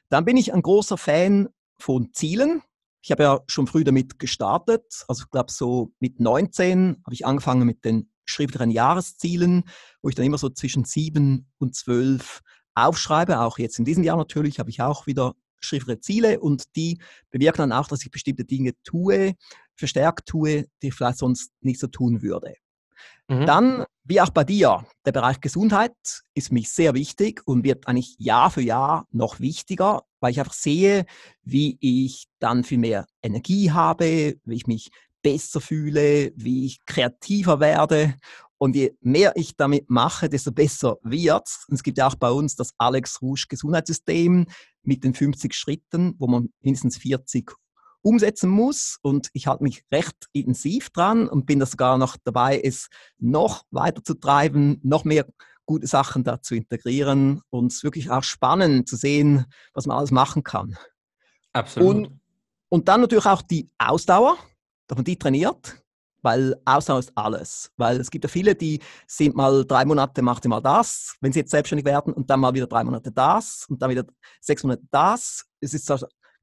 Dann 0.09 0.24
bin 0.24 0.37
ich 0.37 0.52
ein 0.52 0.62
großer 0.62 0.98
Fan 0.98 1.48
von 1.78 2.12
Zielen. 2.12 2.62
Ich 3.02 3.11
habe 3.11 3.22
ja 3.22 3.40
schon 3.48 3.66
früh 3.66 3.85
damit 3.85 4.18
gestartet. 4.18 5.04
Also 5.09 5.24
ich 5.24 5.30
glaube, 5.30 5.50
so 5.50 5.92
mit 5.98 6.20
19 6.20 7.02
habe 7.04 7.14
ich 7.14 7.26
angefangen 7.26 7.66
mit 7.66 7.85
den 7.85 8.11
schriftlichen 8.24 8.70
Jahreszielen, 8.70 9.64
wo 10.02 10.09
ich 10.09 10.14
dann 10.14 10.24
immer 10.24 10.38
so 10.38 10.48
zwischen 10.48 10.85
sieben 10.85 11.50
und 11.59 11.74
zwölf 11.74 12.42
aufschreibe. 12.74 13.40
Auch 13.40 13.59
jetzt 13.59 13.78
in 13.78 13.85
diesem 13.85 14.04
Jahr 14.04 14.16
natürlich 14.16 14.59
habe 14.59 14.70
ich 14.70 14.80
auch 14.80 15.07
wieder 15.07 15.35
schriftliche 15.61 16.00
Ziele 16.00 16.40
und 16.40 16.76
die 16.76 16.98
bewirken 17.30 17.59
dann 17.59 17.72
auch, 17.72 17.88
dass 17.88 18.02
ich 18.04 18.11
bestimmte 18.11 18.44
Dinge 18.44 18.72
tue, 18.85 19.35
verstärkt 19.76 20.26
tue, 20.26 20.66
die 20.83 20.88
ich 20.88 20.94
vielleicht 20.94 21.18
sonst 21.18 21.52
nicht 21.61 21.80
so 21.80 21.87
tun 21.87 22.22
würde. 22.22 22.54
Mhm. 23.28 23.46
Dann, 23.46 23.84
wie 24.04 24.20
auch 24.20 24.30
bei 24.30 24.44
dir, 24.44 24.84
der 25.04 25.12
Bereich 25.12 25.40
Gesundheit 25.40 25.94
ist 26.34 26.52
mich 26.52 26.70
sehr 26.70 26.94
wichtig 26.94 27.42
und 27.46 27.64
wird 27.64 27.86
eigentlich 27.86 28.16
Jahr 28.18 28.50
für 28.50 28.60
Jahr 28.60 29.06
noch 29.10 29.40
wichtiger, 29.40 30.02
weil 30.20 30.32
ich 30.32 30.40
einfach 30.40 30.52
sehe, 30.52 31.06
wie 31.42 31.78
ich 31.80 32.26
dann 32.38 32.64
viel 32.64 32.78
mehr 32.78 33.06
Energie 33.22 33.70
habe, 33.70 34.36
wie 34.44 34.54
ich 34.54 34.66
mich 34.66 34.90
besser 35.22 35.60
fühle, 35.60 36.32
wie 36.36 36.66
ich 36.66 36.84
kreativer 36.84 37.60
werde. 37.60 38.14
Und 38.58 38.76
je 38.76 38.94
mehr 39.00 39.32
ich 39.36 39.56
damit 39.56 39.90
mache, 39.90 40.28
desto 40.28 40.52
besser 40.52 40.98
wird 41.02 41.48
Und 41.68 41.74
es 41.74 41.82
gibt 41.82 41.98
ja 41.98 42.06
auch 42.06 42.14
bei 42.14 42.30
uns 42.30 42.56
das 42.56 42.72
Alex 42.78 43.20
Rouge 43.20 43.46
Gesundheitssystem 43.48 44.46
mit 44.82 45.02
den 45.02 45.14
50 45.14 45.54
Schritten, 45.54 46.14
wo 46.18 46.28
man 46.28 46.50
mindestens 46.60 46.98
40 46.98 47.50
umsetzen 48.04 48.50
muss. 48.50 48.98
Und 49.02 49.28
ich 49.32 49.46
halte 49.46 49.64
mich 49.64 49.84
recht 49.90 50.28
intensiv 50.32 50.90
dran 50.90 51.28
und 51.28 51.46
bin 51.46 51.58
da 51.58 51.66
sogar 51.66 51.98
noch 51.98 52.16
dabei, 52.22 52.60
es 52.62 52.88
noch 53.18 53.64
weiter 53.70 54.04
zu 54.04 54.14
treiben, 54.14 54.78
noch 54.82 55.04
mehr 55.04 55.26
gute 55.66 55.86
Sachen 55.86 56.24
da 56.24 56.42
zu 56.42 56.54
integrieren 56.54 57.40
und 57.50 57.72
es 57.72 57.82
wirklich 57.82 58.10
auch 58.10 58.22
spannend 58.22 58.88
zu 58.88 58.96
sehen, 58.96 59.46
was 59.72 59.86
man 59.86 59.96
alles 59.96 60.10
machen 60.10 60.42
kann. 60.42 60.76
Absolut. 61.52 61.96
Und, 61.96 62.20
und 62.68 62.88
dann 62.88 63.00
natürlich 63.00 63.26
auch 63.26 63.42
die 63.42 63.70
Ausdauer, 63.78 64.36
dass 64.86 64.96
man 64.96 65.04
die 65.04 65.18
trainiert, 65.18 65.82
weil 66.20 66.54
Ausdauer 66.66 66.98
ist 66.98 67.12
alles. 67.14 67.70
Weil 67.78 67.98
es 67.98 68.10
gibt 68.10 68.24
ja 68.24 68.28
viele, 68.28 68.54
die 68.54 68.80
sind 69.06 69.34
mal 69.34 69.64
drei 69.64 69.86
Monate, 69.86 70.20
machen 70.20 70.40
sie 70.42 70.48
mal 70.48 70.60
das, 70.60 71.16
wenn 71.20 71.32
sie 71.32 71.40
jetzt 71.40 71.50
selbstständig 71.50 71.86
werden 71.86 72.12
und 72.12 72.28
dann 72.28 72.40
mal 72.40 72.52
wieder 72.52 72.66
drei 72.66 72.84
Monate 72.84 73.10
das 73.10 73.64
und 73.68 73.80
dann 73.80 73.90
wieder 73.90 74.04
sechs 74.40 74.62
Monate 74.62 74.82
das. 74.90 75.46
Es 75.60 75.72
ist 75.72 75.90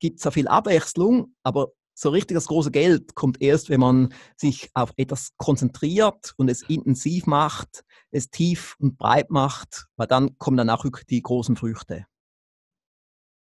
gibt 0.02 0.20
zwar 0.20 0.34
viel 0.34 0.50
Abwechslung, 0.50 1.34
aber 1.44 1.70
so 1.94 2.10
richtig 2.10 2.36
das 2.36 2.48
große 2.48 2.72
Geld 2.72 3.16
kommt 3.16 3.42
erst, 3.42 3.70
wenn 3.70 3.80
man 3.80 4.14
sich 4.36 4.70
auf 4.74 4.92
etwas 4.98 5.30
konzentriert 5.38 6.34
und 6.38 6.50
es 6.50 6.64
intensiv 6.64 7.28
macht, 7.28 7.84
es 8.10 8.30
tief 8.30 8.76
und 8.80 8.98
breit 8.98 9.30
macht, 9.30 9.86
weil 9.96 10.08
dann 10.08 10.38
kommen 10.38 10.58
dann 10.58 10.70
auch 10.70 10.86
die 11.10 11.22
großen 11.22 11.56
Früchte. 11.56 12.06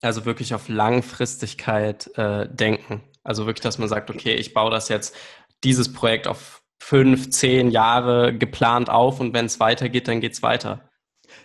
Also 0.02 0.24
wirklich 0.24 0.54
auf 0.54 0.68
Langfristigkeit 0.68 2.10
äh, 2.16 2.48
denken. 2.54 3.02
Also 3.22 3.46
wirklich, 3.46 3.62
dass 3.62 3.78
man 3.78 3.88
sagt, 3.88 4.10
okay, 4.10 4.34
ich 4.34 4.54
baue 4.54 4.70
das 4.70 4.88
jetzt, 4.88 5.14
dieses 5.62 5.92
Projekt 5.92 6.26
auf 6.26 6.62
fünf, 6.82 7.30
zehn 7.30 7.70
Jahre 7.70 8.36
geplant 8.36 8.88
auf 8.88 9.20
und 9.20 9.34
wenn 9.34 9.46
es 9.46 9.60
weitergeht, 9.60 10.08
dann 10.08 10.20
geht 10.20 10.32
es 10.32 10.42
weiter. 10.42 10.88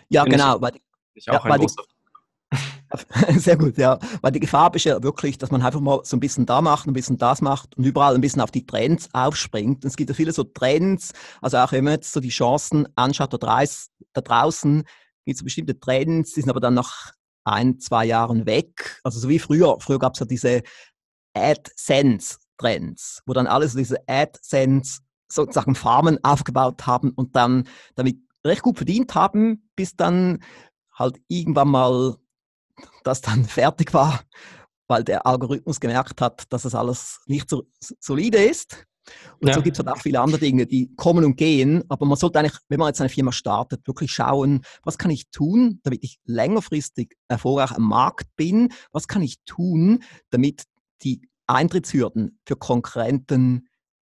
Ja, 0.08 0.24
Bin 0.24 0.32
genau. 0.32 0.56
Ich, 0.56 0.62
weil, 0.62 0.72
ich 1.14 1.30
auch 1.30 1.44
ja, 1.44 1.52
ein 1.52 1.60
großer 1.60 1.82
Sehr 3.36 3.56
gut, 3.56 3.76
ja. 3.78 3.98
Weil 4.22 4.32
die 4.32 4.40
Gefahr 4.40 4.74
ist 4.74 4.84
ja 4.84 5.02
wirklich, 5.02 5.38
dass 5.38 5.50
man 5.50 5.62
einfach 5.62 5.80
mal 5.80 6.00
so 6.04 6.16
ein 6.16 6.20
bisschen 6.20 6.46
da 6.46 6.60
macht, 6.60 6.86
ein 6.86 6.92
bisschen 6.92 7.18
das 7.18 7.40
macht 7.40 7.76
und 7.76 7.84
überall 7.84 8.14
ein 8.14 8.20
bisschen 8.20 8.40
auf 8.42 8.50
die 8.50 8.66
Trends 8.66 9.08
aufspringt. 9.12 9.84
Und 9.84 9.88
es 9.88 9.96
gibt 9.96 10.10
ja 10.10 10.14
viele 10.14 10.32
so 10.32 10.44
Trends, 10.44 11.12
also 11.40 11.58
auch 11.58 11.72
wenn 11.72 11.84
man 11.84 11.94
jetzt 11.94 12.12
so 12.12 12.20
die 12.20 12.28
Chancen 12.28 12.88
anschaut, 12.96 13.32
da, 13.32 13.38
draußen 14.22 14.84
gibt 15.24 15.34
es 15.34 15.38
so 15.38 15.44
bestimmte 15.44 15.78
Trends, 15.78 16.32
die 16.32 16.40
sind 16.40 16.50
aber 16.50 16.60
dann 16.60 16.74
nach 16.74 17.12
ein, 17.44 17.78
zwei 17.80 18.06
Jahren 18.06 18.46
weg. 18.46 19.00
Also 19.02 19.18
so 19.18 19.28
wie 19.28 19.38
früher. 19.38 19.78
Früher 19.80 19.98
gab 19.98 20.14
es 20.14 20.20
ja 20.20 20.26
diese 20.26 20.62
AdSense-Trends, 21.34 23.22
wo 23.26 23.32
dann 23.32 23.46
alles 23.46 23.74
diese 23.74 23.96
AdSense 24.08 25.00
sozusagen 25.28 25.74
Farmen 25.74 26.22
aufgebaut 26.22 26.86
haben 26.86 27.10
und 27.10 27.34
dann 27.36 27.64
damit 27.94 28.18
recht 28.44 28.62
gut 28.62 28.76
verdient 28.76 29.14
haben, 29.14 29.68
bis 29.74 29.96
dann 29.96 30.42
halt 30.92 31.20
irgendwann 31.28 31.68
mal 31.68 32.16
das 33.04 33.20
dann 33.20 33.44
fertig 33.44 33.92
war, 33.94 34.20
weil 34.88 35.04
der 35.04 35.26
Algorithmus 35.26 35.80
gemerkt 35.80 36.20
hat, 36.20 36.44
dass 36.50 36.62
das 36.62 36.74
alles 36.74 37.20
nicht 37.26 37.50
so 37.50 37.66
solide 38.00 38.42
ist. 38.42 38.86
Und 39.40 39.48
ja. 39.48 39.54
so 39.54 39.62
gibt 39.62 39.78
es 39.78 39.84
halt 39.84 39.96
auch 39.96 40.02
viele 40.02 40.20
andere 40.20 40.40
Dinge, 40.40 40.66
die 40.66 40.92
kommen 40.96 41.24
und 41.24 41.36
gehen. 41.36 41.84
Aber 41.88 42.06
man 42.06 42.16
sollte 42.16 42.40
eigentlich, 42.40 42.58
wenn 42.68 42.80
man 42.80 42.88
jetzt 42.88 43.00
eine 43.00 43.08
Firma 43.08 43.30
startet, 43.30 43.86
wirklich 43.86 44.10
schauen, 44.10 44.62
was 44.82 44.98
kann 44.98 45.12
ich 45.12 45.30
tun, 45.30 45.78
damit 45.84 46.02
ich 46.02 46.18
längerfristig 46.24 47.16
erfolgreich 47.28 47.70
am 47.70 47.84
Markt 47.84 48.26
bin? 48.34 48.72
Was 48.90 49.06
kann 49.06 49.22
ich 49.22 49.36
tun, 49.44 50.02
damit 50.30 50.64
die 51.02 51.20
Eintrittshürden 51.46 52.40
für 52.44 52.56
Konkurrenten 52.56 53.68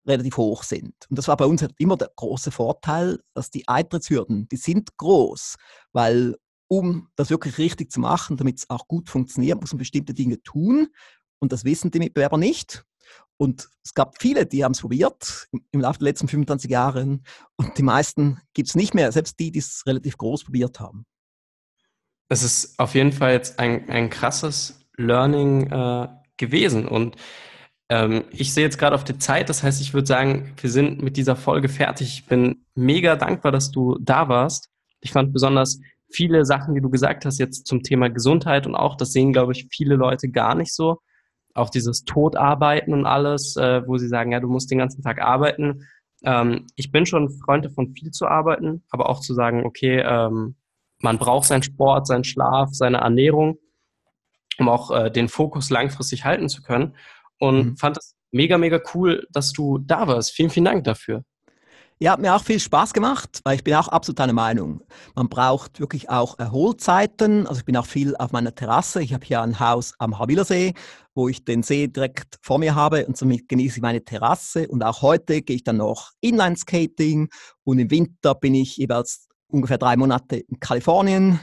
relativ 0.07 0.37
hoch 0.37 0.63
sind. 0.63 0.93
Und 1.09 1.17
das 1.17 1.27
war 1.27 1.35
bei 1.35 1.45
uns 1.45 1.61
halt 1.61 1.73
immer 1.77 1.97
der 1.97 2.09
große 2.15 2.51
Vorteil, 2.51 3.19
dass 3.33 3.51
die 3.51 3.67
Eintrittshürden, 3.67 4.47
die 4.47 4.55
sind 4.55 4.95
groß, 4.97 5.55
weil 5.91 6.35
um 6.67 7.09
das 7.15 7.29
wirklich 7.29 7.57
richtig 7.57 7.91
zu 7.91 7.99
machen, 7.99 8.37
damit 8.37 8.59
es 8.59 8.69
auch 8.69 8.87
gut 8.87 9.09
funktioniert, 9.09 9.59
muss 9.61 9.71
man 9.71 9.79
bestimmte 9.79 10.13
Dinge 10.13 10.41
tun. 10.41 10.87
Und 11.39 11.51
das 11.51 11.65
wissen 11.65 11.91
die 11.91 11.99
Mitbewerber 11.99 12.37
nicht. 12.37 12.83
Und 13.37 13.69
es 13.83 13.93
gab 13.93 14.19
viele, 14.19 14.45
die 14.45 14.63
haben 14.63 14.71
es 14.71 14.81
probiert 14.81 15.47
im 15.71 15.79
Laufe 15.79 15.99
der 15.99 16.05
letzten 16.05 16.27
25 16.27 16.69
Jahre. 16.69 17.19
Und 17.55 17.77
die 17.77 17.83
meisten 17.83 18.41
gibt 18.53 18.69
es 18.69 18.75
nicht 18.75 18.93
mehr, 18.93 19.11
selbst 19.11 19.39
die, 19.39 19.51
die 19.51 19.59
es 19.59 19.83
relativ 19.85 20.17
groß 20.17 20.45
probiert 20.45 20.79
haben. 20.79 21.05
Es 22.29 22.43
ist 22.43 22.77
auf 22.79 22.95
jeden 22.95 23.11
Fall 23.11 23.33
jetzt 23.33 23.59
ein, 23.59 23.89
ein 23.89 24.09
krasses 24.09 24.79
Learning 24.97 25.71
äh, 25.71 26.07
gewesen. 26.35 26.87
Und 26.87 27.15
ähm, 27.89 28.25
ich 28.31 28.53
sehe 28.53 28.65
jetzt 28.65 28.77
gerade 28.77 28.95
auf 28.95 29.03
die 29.03 29.17
Zeit, 29.17 29.49
das 29.49 29.63
heißt, 29.63 29.79
ich 29.81 29.93
würde 29.93 30.07
sagen, 30.07 30.53
wir 30.59 30.69
sind 30.69 31.01
mit 31.01 31.15
dieser 31.15 31.35
Folge 31.35 31.69
fertig. 31.69 32.19
Ich 32.19 32.25
bin 32.25 32.65
mega 32.75 33.15
dankbar, 33.15 33.51
dass 33.51 33.71
du 33.71 33.97
da 34.01 34.27
warst. 34.27 34.69
Ich 34.99 35.11
fand 35.11 35.31
besonders 35.31 35.79
viele 36.09 36.45
Sachen, 36.45 36.75
die 36.75 36.81
du 36.81 36.89
gesagt 36.89 37.25
hast, 37.25 37.39
jetzt 37.39 37.67
zum 37.67 37.83
Thema 37.83 38.09
Gesundheit 38.09 38.65
und 38.65 38.75
auch, 38.75 38.95
das 38.95 39.11
sehen, 39.11 39.33
glaube 39.33 39.51
ich, 39.51 39.67
viele 39.71 39.95
Leute 39.95 40.29
gar 40.29 40.55
nicht 40.55 40.73
so. 40.73 40.99
Auch 41.53 41.69
dieses 41.69 42.03
Todarbeiten 42.03 42.93
und 42.93 43.05
alles, 43.05 43.55
äh, 43.55 43.81
wo 43.87 43.97
sie 43.97 44.07
sagen, 44.07 44.31
ja, 44.31 44.39
du 44.39 44.47
musst 44.47 44.69
den 44.69 44.77
ganzen 44.77 45.01
Tag 45.01 45.21
arbeiten. 45.21 45.83
Ähm, 46.23 46.67
ich 46.75 46.91
bin 46.91 47.05
schon 47.05 47.29
Freund 47.29 47.65
davon, 47.65 47.93
viel 47.93 48.11
zu 48.11 48.27
arbeiten, 48.27 48.83
aber 48.89 49.09
auch 49.09 49.21
zu 49.21 49.33
sagen, 49.33 49.65
okay, 49.65 49.99
ähm, 49.99 50.55
man 50.99 51.17
braucht 51.17 51.47
seinen 51.47 51.63
Sport, 51.63 52.07
seinen 52.07 52.23
Schlaf, 52.23 52.69
seine 52.71 52.97
Ernährung, 52.97 53.57
um 54.57 54.69
auch 54.69 54.91
äh, 54.91 55.11
den 55.11 55.27
Fokus 55.27 55.69
langfristig 55.69 56.25
halten 56.25 56.49
zu 56.49 56.61
können. 56.61 56.95
Und 57.39 57.65
mhm. 57.65 57.77
fand 57.77 57.97
es 57.97 58.15
mega, 58.31 58.57
mega 58.57 58.79
cool, 58.93 59.27
dass 59.31 59.51
du 59.51 59.77
da 59.79 60.07
warst. 60.07 60.31
Vielen, 60.31 60.49
vielen 60.49 60.65
Dank 60.65 60.83
dafür. 60.83 61.23
Ja, 61.99 62.11
hat 62.11 62.19
mir 62.19 62.35
auch 62.35 62.43
viel 62.43 62.59
Spaß 62.59 62.93
gemacht, 62.93 63.41
weil 63.43 63.55
ich 63.55 63.63
bin 63.63 63.73
auch 63.73 63.87
absolut 63.87 64.19
einer 64.19 64.33
Meinung. 64.33 64.83
Man 65.15 65.29
braucht 65.29 65.79
wirklich 65.79 66.11
auch 66.11 66.37
Erholzeiten. 66.37 67.47
Also 67.47 67.59
ich 67.61 67.65
bin 67.65 67.75
auch 67.75 67.87
viel 67.87 68.15
auf 68.17 68.31
meiner 68.31 68.53
Terrasse. 68.53 69.01
Ich 69.01 69.15
habe 69.15 69.25
hier 69.25 69.41
ein 69.41 69.59
Haus 69.59 69.95
am 69.97 70.19
Havillersee, 70.19 70.75
wo 71.15 71.27
ich 71.27 71.43
den 71.43 71.63
See 71.63 71.87
direkt 71.87 72.37
vor 72.43 72.59
mir 72.59 72.75
habe 72.75 73.07
und 73.07 73.17
somit 73.17 73.49
genieße 73.49 73.77
ich 73.77 73.81
meine 73.81 74.03
Terrasse. 74.03 74.67
Und 74.67 74.83
auch 74.83 75.01
heute 75.01 75.41
gehe 75.41 75.55
ich 75.55 75.63
dann 75.63 75.77
noch 75.77 76.11
Inline-Skating 76.21 77.29
und 77.63 77.79
im 77.79 77.89
Winter 77.89 78.35
bin 78.35 78.53
ich 78.53 78.77
jeweils 78.77 79.27
ungefähr 79.47 79.79
drei 79.79 79.97
Monate 79.97 80.35
in 80.37 80.59
Kalifornien, 80.59 81.39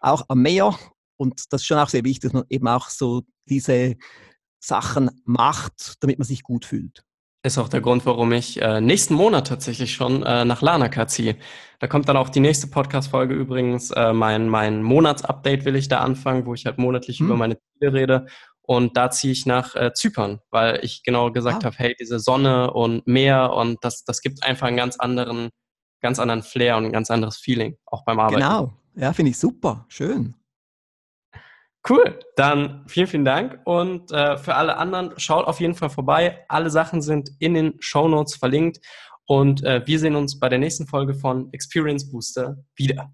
auch 0.00 0.24
am 0.28 0.40
Meer. 0.40 0.78
Und 1.18 1.52
das 1.52 1.60
ist 1.60 1.66
schon 1.66 1.76
auch 1.76 1.90
sehr 1.90 2.04
wichtig, 2.04 2.22
dass 2.22 2.32
man 2.32 2.44
eben 2.48 2.68
auch 2.68 2.88
so 2.88 3.24
diese 3.50 3.96
Sachen 4.60 5.10
macht, 5.24 5.96
damit 6.00 6.18
man 6.18 6.26
sich 6.26 6.42
gut 6.42 6.64
fühlt. 6.64 7.04
Ist 7.42 7.56
auch 7.56 7.68
der 7.68 7.80
Grund, 7.80 8.04
warum 8.04 8.32
ich 8.32 8.60
äh, 8.60 8.82
nächsten 8.82 9.14
Monat 9.14 9.46
tatsächlich 9.46 9.94
schon 9.94 10.22
äh, 10.22 10.44
nach 10.44 10.60
Lanaka 10.60 11.06
ziehe. 11.06 11.36
Da 11.78 11.86
kommt 11.86 12.06
dann 12.08 12.18
auch 12.18 12.28
die 12.28 12.40
nächste 12.40 12.66
Podcast-Folge 12.66 13.32
übrigens. 13.32 13.90
Äh, 13.92 14.12
mein, 14.12 14.48
mein 14.50 14.82
Monatsupdate 14.82 15.64
will 15.64 15.76
ich 15.76 15.88
da 15.88 16.00
anfangen, 16.00 16.44
wo 16.44 16.52
ich 16.52 16.66
halt 16.66 16.76
monatlich 16.76 17.18
hm. 17.20 17.26
über 17.26 17.36
meine 17.36 17.56
Ziele 17.58 17.94
rede. 17.94 18.26
Und 18.60 18.96
da 18.96 19.10
ziehe 19.10 19.32
ich 19.32 19.46
nach 19.46 19.74
äh, 19.74 19.94
Zypern, 19.94 20.40
weil 20.50 20.84
ich 20.84 21.02
genau 21.02 21.32
gesagt 21.32 21.64
ah. 21.64 21.66
habe, 21.66 21.76
hey, 21.78 21.96
diese 21.98 22.20
Sonne 22.20 22.72
und 22.72 23.06
Meer 23.06 23.54
und 23.54 23.82
das, 23.82 24.04
das 24.04 24.20
gibt 24.20 24.44
einfach 24.44 24.66
einen 24.66 24.76
ganz 24.76 24.96
anderen, 24.98 25.48
ganz 26.02 26.18
anderen 26.18 26.42
Flair 26.42 26.76
und 26.76 26.84
ein 26.84 26.92
ganz 26.92 27.10
anderes 27.10 27.38
Feeling, 27.38 27.78
auch 27.86 28.04
beim 28.04 28.20
Arbeiten. 28.20 28.42
Genau, 28.42 28.72
ja, 28.96 29.14
finde 29.14 29.30
ich 29.30 29.38
super, 29.38 29.86
schön. 29.88 30.34
Cool, 31.88 32.18
dann 32.36 32.84
vielen, 32.88 33.06
vielen 33.06 33.24
Dank. 33.24 33.60
Und 33.64 34.12
äh, 34.12 34.36
für 34.36 34.54
alle 34.54 34.76
anderen, 34.76 35.18
schaut 35.18 35.46
auf 35.46 35.60
jeden 35.60 35.74
Fall 35.74 35.90
vorbei. 35.90 36.44
Alle 36.48 36.70
Sachen 36.70 37.00
sind 37.00 37.30
in 37.38 37.54
den 37.54 37.74
Show 37.80 38.06
Notes 38.06 38.36
verlinkt. 38.36 38.80
Und 39.24 39.64
äh, 39.64 39.82
wir 39.86 39.98
sehen 39.98 40.16
uns 40.16 40.38
bei 40.38 40.48
der 40.48 40.58
nächsten 40.58 40.86
Folge 40.86 41.14
von 41.14 41.52
Experience 41.52 42.10
Booster 42.10 42.56
wieder. 42.74 43.12